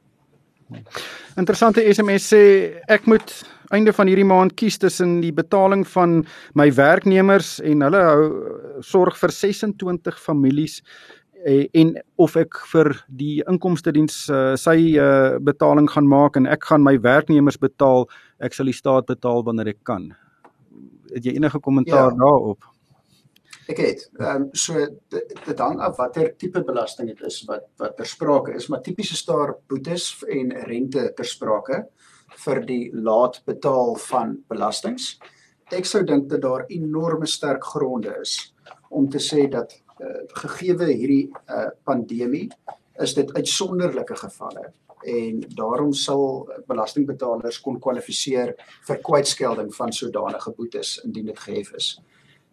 Interessante 1.35 1.93
SMS 1.93 2.33
sê 2.33 2.43
ek 2.87 3.05
moet 3.05 3.43
einde 3.75 3.93
van 3.95 4.09
hierdie 4.09 4.27
maand 4.27 4.55
kies 4.59 4.77
tussen 4.81 5.19
die 5.23 5.33
betaling 5.35 5.85
van 5.87 6.21
my 6.57 6.67
werknemers 6.75 7.59
en 7.63 7.85
hulle 7.85 8.03
hou 8.07 8.25
sorg 8.85 9.17
vir 9.19 9.33
26 9.35 10.19
families 10.19 10.81
eh, 11.45 11.67
en 11.81 11.95
of 12.21 12.35
ek 12.39 12.59
vir 12.73 12.91
die 13.07 13.39
inkomste 13.49 13.93
diens 13.95 14.23
uh, 14.29 14.53
sy 14.59 14.75
uh, 14.99 15.37
betaling 15.41 15.89
gaan 15.89 16.09
maak 16.09 16.37
en 16.37 16.49
ek 16.49 16.67
gaan 16.69 16.83
my 16.85 16.97
werknemers 17.01 17.59
betaal, 17.61 18.07
ek 18.43 18.57
sal 18.57 18.69
die 18.69 18.77
staat 18.77 19.09
betaal 19.09 19.45
wanneer 19.47 19.73
ek 19.73 19.81
kan. 19.87 20.11
Het 21.15 21.31
jy 21.31 21.39
enige 21.39 21.59
kommentaar 21.63 22.11
ja. 22.11 22.19
daarop? 22.19 22.67
Ek 23.71 23.79
het. 23.79 24.05
Ehm 24.19 24.43
um, 24.43 24.45
so 24.57 24.79
dit, 25.13 25.59
hang 25.59 25.79
af 25.79 25.97
watter 25.99 26.31
tipe 26.37 26.63
belasting 26.67 27.11
dit 27.11 27.21
is 27.27 27.41
wat 27.47 27.67
wat 27.79 27.97
ter 27.97 28.09
sprake 28.09 28.55
is, 28.57 28.67
maar 28.69 28.81
tipies 28.83 29.13
is 29.15 29.25
daar 29.27 29.55
boetes 29.69 30.11
en 30.27 30.51
rente 30.67 31.11
ter 31.15 31.27
sprake 31.27 31.83
vir 32.45 32.61
die 32.65 32.89
laat 32.93 33.41
betaal 33.45 33.95
van 34.07 34.35
belastings. 34.49 35.17
Ek 35.71 35.87
sou 35.87 36.03
dink 36.03 36.29
dat 36.29 36.41
daar 36.43 36.65
enorme 36.69 37.27
sterk 37.27 37.63
gronde 37.63 38.15
is 38.21 38.53
om 38.89 39.09
te 39.09 39.19
sê 39.23 39.47
dat 39.51 39.73
uh, 40.01 40.23
gegeewe 40.43 40.89
hierdie 40.91 41.31
uh, 41.31 41.69
pandemie 41.87 42.49
is 43.01 43.13
dit 43.15 43.31
uitsonderlike 43.35 44.15
gevalle 44.19 44.71
en 45.01 45.41
daarom 45.55 45.93
sal 45.93 46.47
belastingbetalers 46.67 47.59
kon 47.61 47.79
kwalifiseer 47.81 48.53
vir 48.87 49.01
kwytskelding 49.01 49.71
van 49.73 49.93
sodanige 49.93 50.53
boetes 50.57 50.99
indien 51.05 51.31
dit 51.31 51.39
gehef 51.39 51.71
is. 51.77 51.95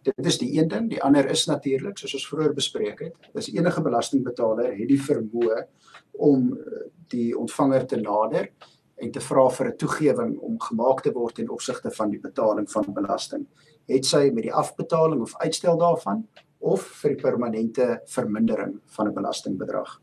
Dit 0.03 0.25
is 0.25 0.39
die 0.39 0.53
een 0.57 0.69
ding, 0.71 0.87
die 0.89 1.01
ander 1.03 1.27
is 1.29 1.45
natuurlik 1.45 1.99
soos 1.99 2.15
ons 2.17 2.27
vroeër 2.31 2.55
bespreek 2.55 3.03
het, 3.03 3.29
is 3.37 3.51
enige 3.51 3.83
belastingbetaler 3.83 4.71
het 4.77 4.89
die 4.89 5.01
vermoë 5.03 5.59
om 6.25 6.53
eh, 6.55 6.85
die 7.11 7.37
ontvanger 7.37 7.85
te 7.85 7.99
nader 7.99 8.49
en 8.99 9.11
te 9.11 9.21
vra 9.21 9.49
vir 9.49 9.67
'n 9.67 9.77
toegewing 9.77 10.37
om 10.39 10.59
gemaak 10.59 11.01
te 11.01 11.11
word 11.11 11.39
in 11.39 11.49
opsigte 11.49 11.91
van 11.91 12.09
die 12.09 12.19
betaling 12.19 12.71
van 12.71 12.93
belasting. 12.93 13.47
Het 13.87 14.05
sy 14.05 14.29
met 14.33 14.43
die 14.43 14.53
afbetaling 14.53 15.21
of 15.21 15.37
uitstel 15.37 15.77
daarvan 15.77 16.27
of 16.59 16.81
vir 16.81 17.15
die 17.15 17.21
permanente 17.21 18.01
vermindering 18.05 18.79
van 18.85 19.07
'n 19.07 19.13
belastingbedrag. 19.13 19.99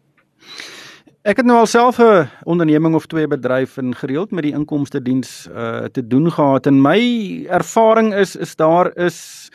Ek 1.27 1.37
het 1.37 1.47
nou 1.47 1.59
alself 1.59 1.99
'n 1.99 2.29
onderneming 2.45 2.95
of 2.95 3.07
twee 3.07 3.27
bedryf 3.27 3.77
en 3.77 3.95
gereeld 3.95 4.31
met 4.31 4.43
die 4.43 4.53
inkomste 4.53 5.03
diens 5.03 5.49
uh 5.51 5.85
te 5.85 6.07
doen 6.07 6.33
gehad 6.33 6.67
en 6.67 6.81
my 6.81 7.47
ervaring 7.49 8.15
is 8.15 8.37
is 8.37 8.57
daar 8.57 8.97
is 8.97 9.51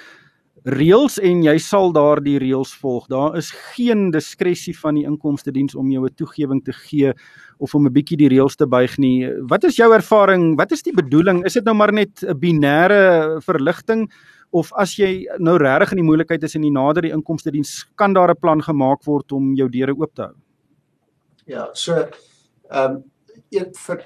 reëls 0.64 1.18
en 1.18 1.42
jy 1.44 1.56
sal 1.60 1.92
daardie 1.96 2.38
reëls 2.42 2.74
volg. 2.82 3.08
Daar 3.10 3.38
is 3.38 3.50
geen 3.74 4.12
diskresie 4.14 4.76
van 4.78 4.96
die 5.00 5.06
inkomste 5.10 5.52
diens 5.52 5.76
om 5.76 5.90
jou 5.92 6.06
'n 6.06 6.16
toegewing 6.16 6.64
te 6.64 6.74
gee 6.74 7.14
of 7.60 7.74
om 7.76 7.88
'n 7.88 7.94
bietjie 7.94 8.18
die 8.18 8.30
reëls 8.30 8.56
te 8.56 8.68
buig 8.68 8.98
nie. 8.98 9.28
Wat 9.50 9.64
is 9.64 9.76
jou 9.76 9.92
ervaring? 9.94 10.56
Wat 10.58 10.72
is 10.72 10.84
die 10.84 10.94
bedoeling? 10.94 11.46
Is 11.46 11.54
dit 11.54 11.64
nou 11.64 11.76
maar 11.76 11.92
net 11.92 12.24
'n 12.24 12.38
binêre 12.40 13.42
verligting 13.42 14.12
of 14.52 14.72
as 14.74 14.96
jy 14.96 15.26
nou 15.40 15.58
regtig 15.58 15.92
in 15.92 15.98
die 15.98 16.10
moeilikheid 16.10 16.44
is 16.44 16.56
en 16.56 16.62
die 16.62 16.72
nader 16.72 17.02
die 17.02 17.14
inkomste 17.14 17.52
diens 17.52 17.86
kan 17.96 18.14
daar 18.14 18.32
'n 18.32 18.40
plan 18.40 18.62
gemaak 18.62 19.04
word 19.06 19.32
om 19.32 19.56
jou 19.56 19.70
deure 19.70 19.96
oop 19.98 20.14
te 20.14 20.22
hou? 20.22 20.36
Ja, 21.46 21.70
so 21.74 21.94
ehm 22.70 22.92
um, 22.92 23.04
een 23.50 23.74
vir 23.74 24.06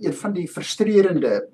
een 0.00 0.12
van 0.12 0.32
die 0.32 0.48
frustrerende 0.48 1.48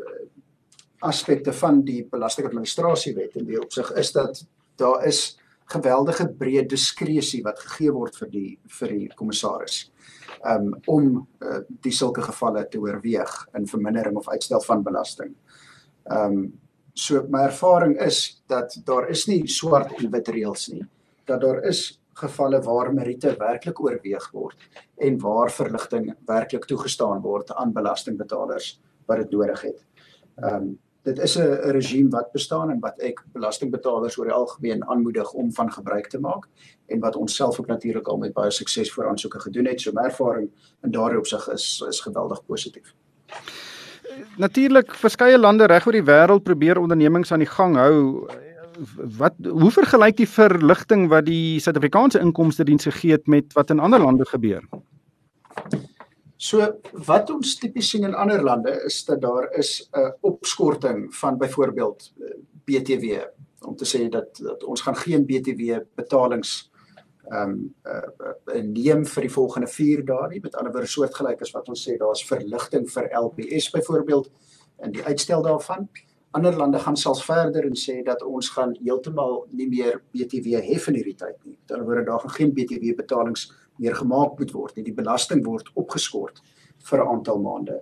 aspekte 1.00 1.52
van 1.52 1.82
die 1.84 2.02
belastingadministrasiewet 2.10 3.36
in 3.40 3.46
die 3.48 3.60
opsig 3.60 3.90
is 4.00 4.12
dat 4.12 4.42
daar 4.80 5.06
is 5.06 5.38
geweldige 5.70 6.26
breë 6.38 6.64
diskresie 6.68 7.42
wat 7.46 7.60
gegee 7.62 7.92
word 7.94 8.16
vir 8.20 8.30
die 8.32 8.48
vir 8.78 8.94
die 8.94 9.08
kommissaris 9.16 9.84
um, 10.44 10.72
om 10.90 11.12
uh, 11.20 11.60
die 11.84 11.92
sulke 11.94 12.24
gevalle 12.26 12.66
te 12.70 12.80
oorweeg 12.82 13.36
in 13.58 13.68
vermindering 13.70 14.18
of 14.18 14.28
uitstel 14.28 14.62
van 14.66 14.84
belasting. 14.86 15.36
Ehm 16.10 16.42
um, 16.42 16.50
so 17.00 17.22
my 17.30 17.44
ervaring 17.46 17.94
is 18.02 18.42
dat 18.50 18.74
daar 18.84 19.06
is 19.08 19.22
nie 19.28 19.46
swart 19.48 19.92
en 19.96 20.10
wit 20.10 20.28
reëls 20.28 20.66
nie. 20.72 20.82
Dat 21.24 21.40
daar 21.40 21.62
is 21.64 22.00
gevalle 22.18 22.58
waar 22.66 22.90
meriete 22.92 23.30
werklik 23.38 23.78
oorweeg 23.80 24.26
word 24.34 24.66
en 24.98 25.18
waar 25.22 25.52
verligting 25.54 26.10
werklik 26.26 26.66
toegestaan 26.68 27.22
word 27.22 27.54
aan 27.54 27.72
belastingbetalers 27.72 28.74
wat 29.06 29.22
dit 29.22 29.36
nodig 29.38 29.66
het. 29.70 29.84
Ehm 30.42 30.54
um, 30.54 30.78
dit 31.02 31.18
is 31.18 31.38
'n 31.38 31.72
regime 31.72 32.08
wat 32.08 32.32
bestaan 32.32 32.70
en 32.70 32.80
wat 32.80 32.98
ek 32.98 33.24
belastingbetalers 33.32 34.18
oor 34.18 34.24
die 34.24 34.34
algemeen 34.34 34.84
aanmoedig 34.84 35.32
om 35.32 35.52
van 35.52 35.72
gebruik 35.72 36.08
te 36.08 36.20
maak 36.20 36.48
en 36.86 37.00
wat 37.00 37.16
ons 37.16 37.34
self 37.34 37.60
ook 37.60 37.66
natuurlik 37.66 38.08
al 38.08 38.16
met 38.16 38.32
baie 38.32 38.50
sukses 38.50 38.92
voor 38.92 39.08
aansoeke 39.08 39.40
gedoen 39.40 39.64
het. 39.64 39.80
So 39.80 39.90
my 39.92 40.02
ervaring 40.02 40.50
in 40.82 40.90
daardie 40.90 41.18
opsig 41.18 41.48
is 41.48 41.84
is 41.88 42.00
geweldig 42.00 42.44
positief. 42.44 42.94
Natuurlik 44.36 44.94
verskeie 44.94 45.38
lande 45.38 45.66
reg 45.66 45.86
oor 45.86 45.92
die 45.92 46.04
wêreld 46.04 46.42
probeer 46.42 46.78
ondernemings 46.78 47.32
aan 47.32 47.44
die 47.44 47.48
gang 47.48 47.76
hou. 47.76 48.26
Wat 49.18 49.34
hoe 49.44 49.70
vergelyk 49.70 50.16
die 50.16 50.28
verligting 50.28 51.08
wat 51.08 51.26
die 51.26 51.60
Suid-Afrikaanse 51.60 52.20
inkomste 52.20 52.64
diens 52.64 52.84
gegee 52.84 53.12
het 53.12 53.26
met 53.26 53.52
wat 53.52 53.70
in 53.70 53.80
ander 53.80 54.00
lande 54.00 54.26
gebeur? 54.26 54.64
So 56.40 56.64
wat 57.04 57.28
ons 57.34 57.58
tipies 57.60 57.90
sien 57.92 58.06
in 58.08 58.16
ander 58.16 58.40
lande 58.40 58.72
is 58.88 59.02
dat 59.04 59.20
daar 59.20 59.50
is 59.60 59.88
'n 59.92 60.12
opskorting 60.20 61.14
van 61.14 61.38
byvoorbeeld 61.38 62.12
eh, 62.16 62.34
BTW 62.64 63.20
om 63.68 63.76
te 63.76 63.84
sê 63.84 64.08
dat 64.08 64.36
dat 64.36 64.64
ons 64.64 64.80
gaan 64.80 64.96
geen 64.96 65.26
BTW 65.26 65.84
betalings 65.94 66.70
ehm 67.30 67.50
um, 67.50 67.74
uh, 67.84 68.26
uh, 68.54 68.62
neem 68.62 69.04
vir 69.06 69.22
die 69.22 69.32
volgende 69.32 69.66
4 69.68 70.04
dae 70.04 70.28
nie 70.28 70.40
met 70.40 70.54
ander 70.54 70.72
woorde 70.72 70.88
soortgelyk 70.88 71.40
as 71.40 71.52
wat 71.52 71.68
ons 71.68 71.88
sê 71.88 71.96
daar's 71.98 72.24
verligting 72.24 72.88
vir 72.90 73.10
LPS 73.20 73.70
byvoorbeeld 73.70 74.30
in 74.82 74.92
die 74.92 75.04
uitstel 75.04 75.42
daarvan. 75.42 75.88
Ander 76.30 76.56
lande 76.56 76.78
gaan 76.78 76.96
selfs 76.96 77.24
verder 77.24 77.64
en 77.66 77.76
sê 77.76 78.02
dat 78.02 78.22
ons 78.22 78.48
gaan 78.48 78.76
heeltemal 78.82 79.46
nie 79.50 79.68
meer 79.68 80.02
BTW 80.12 80.62
hef 80.72 80.88
in 80.88 80.94
hierdie 80.94 81.16
tyd 81.16 81.36
nie. 81.44 81.58
Met 81.60 81.72
ander 81.72 81.86
woorde 81.86 82.04
daar 82.04 82.20
gaan 82.20 82.36
geen 82.38 82.52
BTW 82.54 82.96
betalings 82.96 83.52
meer 83.80 83.96
gemaak 83.96 84.38
moet 84.38 84.52
word 84.54 84.76
nie. 84.76 84.84
Die 84.84 84.96
belasting 84.96 85.42
word 85.46 85.70
opgeskort 85.74 86.40
vir 86.90 86.98
'n 87.00 87.08
aantal 87.08 87.40
maande. 87.40 87.80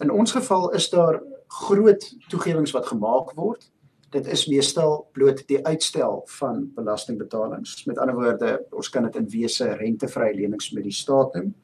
In 0.00 0.10
ons 0.10 0.32
geval 0.32 0.70
is 0.74 0.90
daar 0.90 1.22
groot 1.48 2.14
toegewings 2.28 2.72
wat 2.72 2.86
gemaak 2.86 3.32
word. 3.36 3.70
Dit 4.10 4.26
is 4.26 4.46
meestal 4.46 5.08
bloot 5.12 5.46
die 5.48 5.64
uitstel 5.66 6.22
van 6.38 6.72
belastingbetalings. 6.74 7.84
Met 7.86 7.98
ander 7.98 8.14
woorde, 8.14 8.66
ons 8.70 8.88
kan 8.88 9.02
dit 9.02 9.16
in 9.16 9.28
wese 9.28 9.72
rentevrye 9.74 10.34
lenings 10.34 10.70
met 10.72 10.82
die 10.82 10.92
staat 10.92 11.34
noem. 11.34 11.54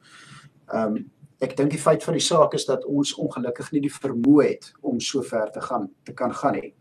Ehm 0.67 0.95
um, 0.95 1.11
ek 1.43 1.57
dink 1.57 1.73
die 1.73 1.81
feit 1.81 2.03
van 2.03 2.15
die 2.15 2.23
saak 2.23 2.53
is 2.53 2.63
dat 2.65 2.85
ons 2.85 3.09
ongelukkig 3.19 3.71
nie 3.71 3.81
die 3.83 3.91
vermoë 3.91 4.43
het 4.47 4.69
om 4.81 4.99
so 5.03 5.21
ver 5.27 5.49
te 5.51 5.61
gaan 5.61 5.89
te 6.07 6.13
kan 6.13 6.33
gaan 6.33 6.53
nie. 6.55 6.73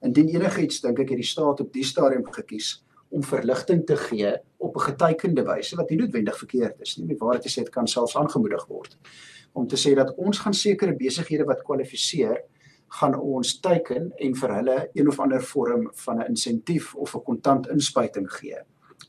Indien 0.00 0.30
enigiets 0.32 0.80
dink 0.80 0.98
ek 0.98 1.10
het 1.12 1.20
die 1.20 1.28
staat 1.28 1.60
op 1.60 1.72
die 1.72 1.84
stadium 1.84 2.24
gekies 2.32 2.78
om 3.08 3.24
verligting 3.24 3.84
te 3.86 3.96
gee 3.96 4.32
op 4.56 4.76
'n 4.76 4.86
getekende 4.90 5.42
wyse 5.42 5.76
wat 5.76 5.90
nie 5.90 5.98
noodwendig 5.98 6.38
verkeerd 6.38 6.80
is 6.80 6.96
nie. 6.96 7.16
Waarheid 7.18 7.44
is 7.44 7.54
dit 7.54 7.68
kan 7.70 7.86
selfs 7.86 8.16
aangemoedig 8.16 8.66
word 8.66 8.98
om 9.52 9.66
te 9.66 9.76
sê 9.76 9.94
dat 9.94 10.14
ons 10.16 10.38
gaan 10.38 10.54
sekere 10.54 10.96
besighede 10.96 11.44
wat 11.44 11.62
kwalifiseer 11.62 12.42
gaan 13.00 13.14
ons 13.20 13.60
teiken 13.60 14.12
en 14.16 14.34
vir 14.34 14.54
hulle 14.54 14.90
een 14.94 15.08
of 15.08 15.20
ander 15.20 15.42
vorm 15.42 15.90
van 16.04 16.18
'n 16.18 16.28
insentief 16.28 16.94
of 16.94 17.14
'n 17.14 17.22
kontant 17.22 17.68
inspuiting 17.68 18.32
gee. 18.32 18.58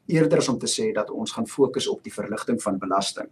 Eerder 0.08 0.38
as 0.38 0.50
om 0.50 0.60
te 0.60 0.68
sê 0.68 0.94
dat 0.94 1.10
ons 1.10 1.32
gaan 1.32 1.48
fokus 1.48 1.88
op 1.88 2.04
die 2.04 2.14
verligting 2.14 2.62
van 2.62 2.78
belasting. 2.78 3.30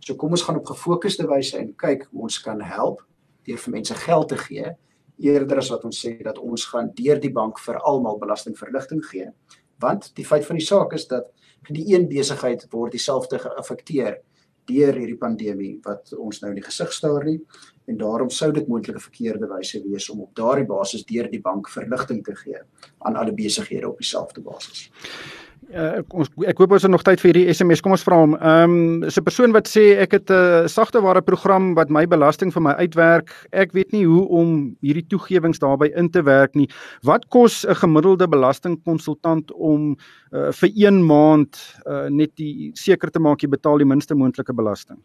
So 0.00 0.14
kom 0.14 0.30
ons 0.30 0.42
gaan 0.42 0.56
op 0.56 0.66
gefokusde 0.66 1.26
wyse 1.26 1.58
en 1.58 1.76
kyk 1.76 2.08
hoe 2.10 2.22
ons 2.22 2.40
kan 2.40 2.60
help 2.60 3.06
deur 3.42 3.58
vir 3.58 3.72
mense 3.72 3.94
geld 3.94 4.28
te 4.28 4.36
gee 4.36 4.76
eerder 5.18 5.58
as 5.58 5.70
wat 5.70 5.84
ons 5.84 6.00
sê 6.06 6.16
dat 6.22 6.38
ons 6.38 6.64
gaan 6.72 6.90
deur 6.94 7.20
die 7.20 7.32
bank 7.32 7.60
vir 7.62 7.78
almal 7.86 8.18
belastingverligting 8.18 9.04
gee 9.06 9.28
want 9.84 10.10
die 10.18 10.26
feit 10.26 10.46
van 10.48 10.60
die 10.60 10.66
saak 10.66 10.92
is 10.98 11.06
dat 11.10 11.30
die 11.68 11.86
een 11.94 12.08
besigheid 12.08 12.66
word 12.72 12.96
dieselfde 12.96 13.38
geaffekteer 13.38 14.18
deur 14.68 14.96
hierdie 14.96 15.20
pandemie 15.20 15.74
wat 15.84 16.12
ons 16.16 16.40
nou 16.40 16.50
in 16.52 16.58
die 16.60 16.66
gesig 16.66 16.92
staar 16.96 17.24
nie 17.28 17.38
en 17.90 17.98
daarom 18.00 18.30
sou 18.32 18.50
dit 18.52 18.68
moontlik 18.68 18.96
'n 18.96 19.06
verkeerde 19.08 19.48
wyse 19.48 19.82
wees 19.84 20.08
om 20.10 20.20
op 20.24 20.34
daardie 20.34 20.66
basis 20.66 21.04
deur 21.04 21.28
die 21.30 21.40
bank 21.40 21.68
verligting 21.68 22.24
te 22.24 22.34
gee 22.34 22.60
aan 22.98 23.16
alle 23.16 23.32
besighede 23.32 23.88
op 23.88 23.98
dieselfde 23.98 24.40
basis. 24.40 24.90
Uh, 25.72 26.02
ons 26.12 26.28
ek 26.50 26.58
hoop 26.60 26.74
ons 26.76 26.84
het 26.84 26.92
nog 26.92 27.02
tyd 27.06 27.22
vir 27.22 27.30
hierdie 27.30 27.52
SMS. 27.54 27.80
Kom 27.84 27.94
ons 27.94 28.04
vra 28.04 28.18
hom. 28.20 28.34
Ehm 28.36 28.74
um, 28.74 29.04
is 29.08 29.16
'n 29.18 29.24
persoon 29.24 29.52
wat 29.52 29.68
sê 29.68 29.96
ek 30.02 30.12
het 30.12 30.30
'n 30.30 30.64
uh, 30.64 30.68
sagteware 30.68 31.22
program 31.22 31.74
wat 31.74 31.90
my 31.90 32.06
belasting 32.06 32.52
vir 32.52 32.62
my 32.62 32.74
uitwerk. 32.82 33.30
Ek 33.52 33.72
weet 33.72 33.92
nie 33.92 34.04
hoe 34.04 34.28
om 34.28 34.76
hierdie 34.82 35.06
toegewings 35.08 35.58
daarbey 35.58 35.92
in 35.96 36.10
te 36.10 36.22
werk 36.22 36.54
nie. 36.54 36.68
Wat 37.02 37.28
kos 37.28 37.64
'n 37.64 37.74
gemiddelde 37.74 38.28
belastingkonsultant 38.28 39.52
om 39.52 39.96
uh, 40.32 40.52
vir 40.52 40.70
1 40.74 41.06
maand 41.06 41.56
uh, 41.86 42.08
net 42.08 42.36
die 42.36 42.70
seker 42.74 43.10
te 43.10 43.20
maak 43.20 43.40
jy 43.42 43.48
betaal 43.48 43.78
die 43.78 43.88
minste 43.88 44.14
moontlike 44.14 44.54
belasting? 44.54 44.98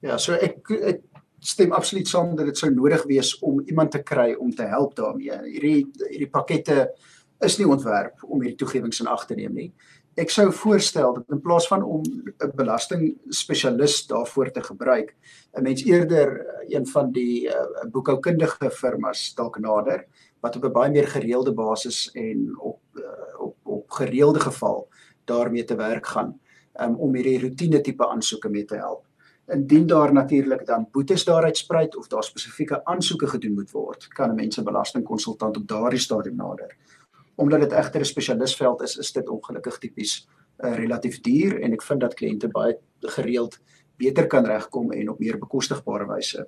Ja, 0.00 0.18
so 0.18 0.32
ek 0.32 0.70
ek 0.70 1.00
stem 1.40 1.72
absoluut 1.72 2.08
saam 2.08 2.36
dat 2.36 2.46
dit 2.46 2.58
sou 2.58 2.70
nodig 2.70 3.04
wees 3.04 3.38
om 3.42 3.60
iemand 3.66 3.90
te 3.90 4.02
kry 4.02 4.34
om 4.34 4.50
te 4.50 4.62
help 4.62 4.96
daarmee. 4.96 5.32
Hierdie 5.44 5.86
hierdie 6.10 6.30
pakkette 6.30 6.90
is 7.40 7.58
nie 7.58 7.68
ontwerp 7.68 8.24
om 8.24 8.40
hierdie 8.40 8.56
toegewings 8.56 9.00
in 9.00 9.06
ag 9.06 9.26
te 9.26 9.34
neem 9.34 9.54
nie. 9.54 9.72
Ek 10.16 10.30
sou 10.32 10.46
voorstel 10.52 11.12
dat 11.18 11.34
in 11.34 11.40
plaas 11.44 11.66
van 11.68 11.82
om 11.82 12.02
'n 12.02 12.52
belasting 12.56 13.18
spesialis 13.28 14.06
daarvoor 14.06 14.50
te 14.50 14.62
gebruik, 14.62 15.14
'n 15.56 15.62
mens 15.62 15.84
eerder 15.84 16.46
een 16.68 16.86
van 16.86 17.12
die 17.12 17.48
uh, 17.48 17.84
boekhoukundige 17.90 18.70
firmas 18.70 19.34
dalk 19.34 19.58
nader 19.58 20.06
wat 20.40 20.56
op 20.56 20.64
'n 20.64 20.72
baie 20.72 20.90
meer 20.90 21.08
gereelde 21.08 21.52
basis 21.52 22.10
en 22.14 22.58
op 22.58 22.80
uh, 22.94 23.40
op 23.40 23.56
op 23.62 23.90
gereelde 23.90 24.40
geval 24.40 24.88
daarmee 25.24 25.64
te 25.64 25.76
werk 25.76 26.06
gaan 26.06 26.40
um, 26.80 26.94
om 26.94 27.14
hierdie 27.14 27.40
roetine 27.40 27.80
tipe 27.80 28.08
aansoeke 28.08 28.48
mee 28.48 28.64
te 28.64 28.76
help. 28.76 29.04
Indien 29.46 29.86
daar 29.86 30.12
natuurlik 30.12 30.66
dan 30.66 30.88
boetes 30.90 31.24
daaruit 31.24 31.56
spruit 31.56 31.96
of 31.96 32.08
daar 32.08 32.24
spesifieke 32.24 32.84
aansoeke 32.84 33.26
gedoen 33.26 33.54
moet 33.54 33.70
word, 33.70 34.08
kan 34.08 34.30
'n 34.30 34.34
mens 34.34 34.58
'n 34.58 34.64
belastingkonsultant 34.64 35.56
op 35.56 35.68
daardie 35.68 36.00
stadium 36.00 36.36
nader. 36.36 36.76
Omdat 37.36 37.60
dit 37.60 37.72
egter 37.72 38.00
'n 38.00 38.04
spesialistveld 38.04 38.82
is, 38.82 38.96
is 38.96 39.12
dit 39.12 39.28
ongelukkig 39.28 39.78
tipies 39.78 40.28
uh, 40.58 40.74
relatief 40.74 41.20
duur 41.20 41.60
en 41.60 41.72
ek 41.72 41.82
vind 41.82 42.00
dat 42.00 42.14
kliënte 42.14 42.48
baie 42.48 42.78
gereeld 43.00 43.58
beter 43.96 44.26
kan 44.26 44.46
regkom 44.46 44.92
en 44.92 45.10
op 45.10 45.18
meer 45.18 45.38
bekostigbare 45.38 46.06
wyse 46.06 46.46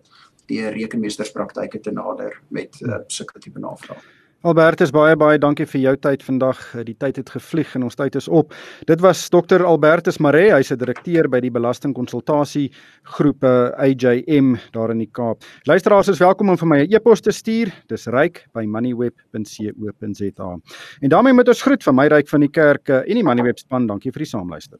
die 0.48 0.68
rekenmeesterspraktyke 0.68 1.80
te 1.80 1.92
nader 1.92 2.40
met 2.48 2.80
uh, 2.80 3.02
sulke 3.06 3.40
tipe 3.40 3.60
navrae. 3.60 4.00
Albertus 4.46 4.92
baie 4.94 5.16
baie 5.18 5.34
dankie 5.42 5.64
vir 5.66 5.80
jou 5.82 5.92
tyd 5.98 6.22
vandag. 6.22 6.60
Eh, 6.76 6.84
die 6.86 6.94
tyd 6.94 7.16
het 7.18 7.26
gevlieg 7.34 7.72
en 7.74 7.82
ons 7.88 7.98
tyd 7.98 8.14
is 8.14 8.28
op. 8.30 8.54
Dit 8.86 9.02
was 9.02 9.24
Dr 9.34 9.66
Albertus 9.66 10.22
Maree, 10.22 10.54
hy's 10.54 10.70
'n 10.70 10.78
direkteur 10.78 11.26
by 11.28 11.40
die 11.40 11.50
belastingkonsultasie 11.50 12.70
groepe 13.02 13.74
AJM 13.76 14.56
daar 14.70 14.90
in 14.92 14.98
die 14.98 15.10
Kaap. 15.10 15.42
Luisteraars 15.66 16.08
is 16.08 16.20
welkom 16.20 16.50
om 16.50 16.56
vir 16.56 16.68
my 16.68 16.86
'n 16.86 16.94
e-pos 16.94 17.20
te 17.20 17.32
stuur. 17.32 17.72
Dis 17.88 18.06
ryk@moneyweb.co.za. 18.06 20.58
En 21.02 21.08
daarmee 21.08 21.32
moet 21.32 21.48
ons 21.48 21.62
groet 21.62 21.82
van 21.82 21.94
my 21.94 22.06
ryk 22.06 22.28
van 22.28 22.40
die 22.40 22.50
kerk 22.50 22.88
en 22.88 23.14
die 23.14 23.24
Moneyweb 23.24 23.58
span. 23.58 23.86
Dankie 23.88 24.12
vir 24.12 24.20
die 24.20 24.28
saamluister. 24.28 24.78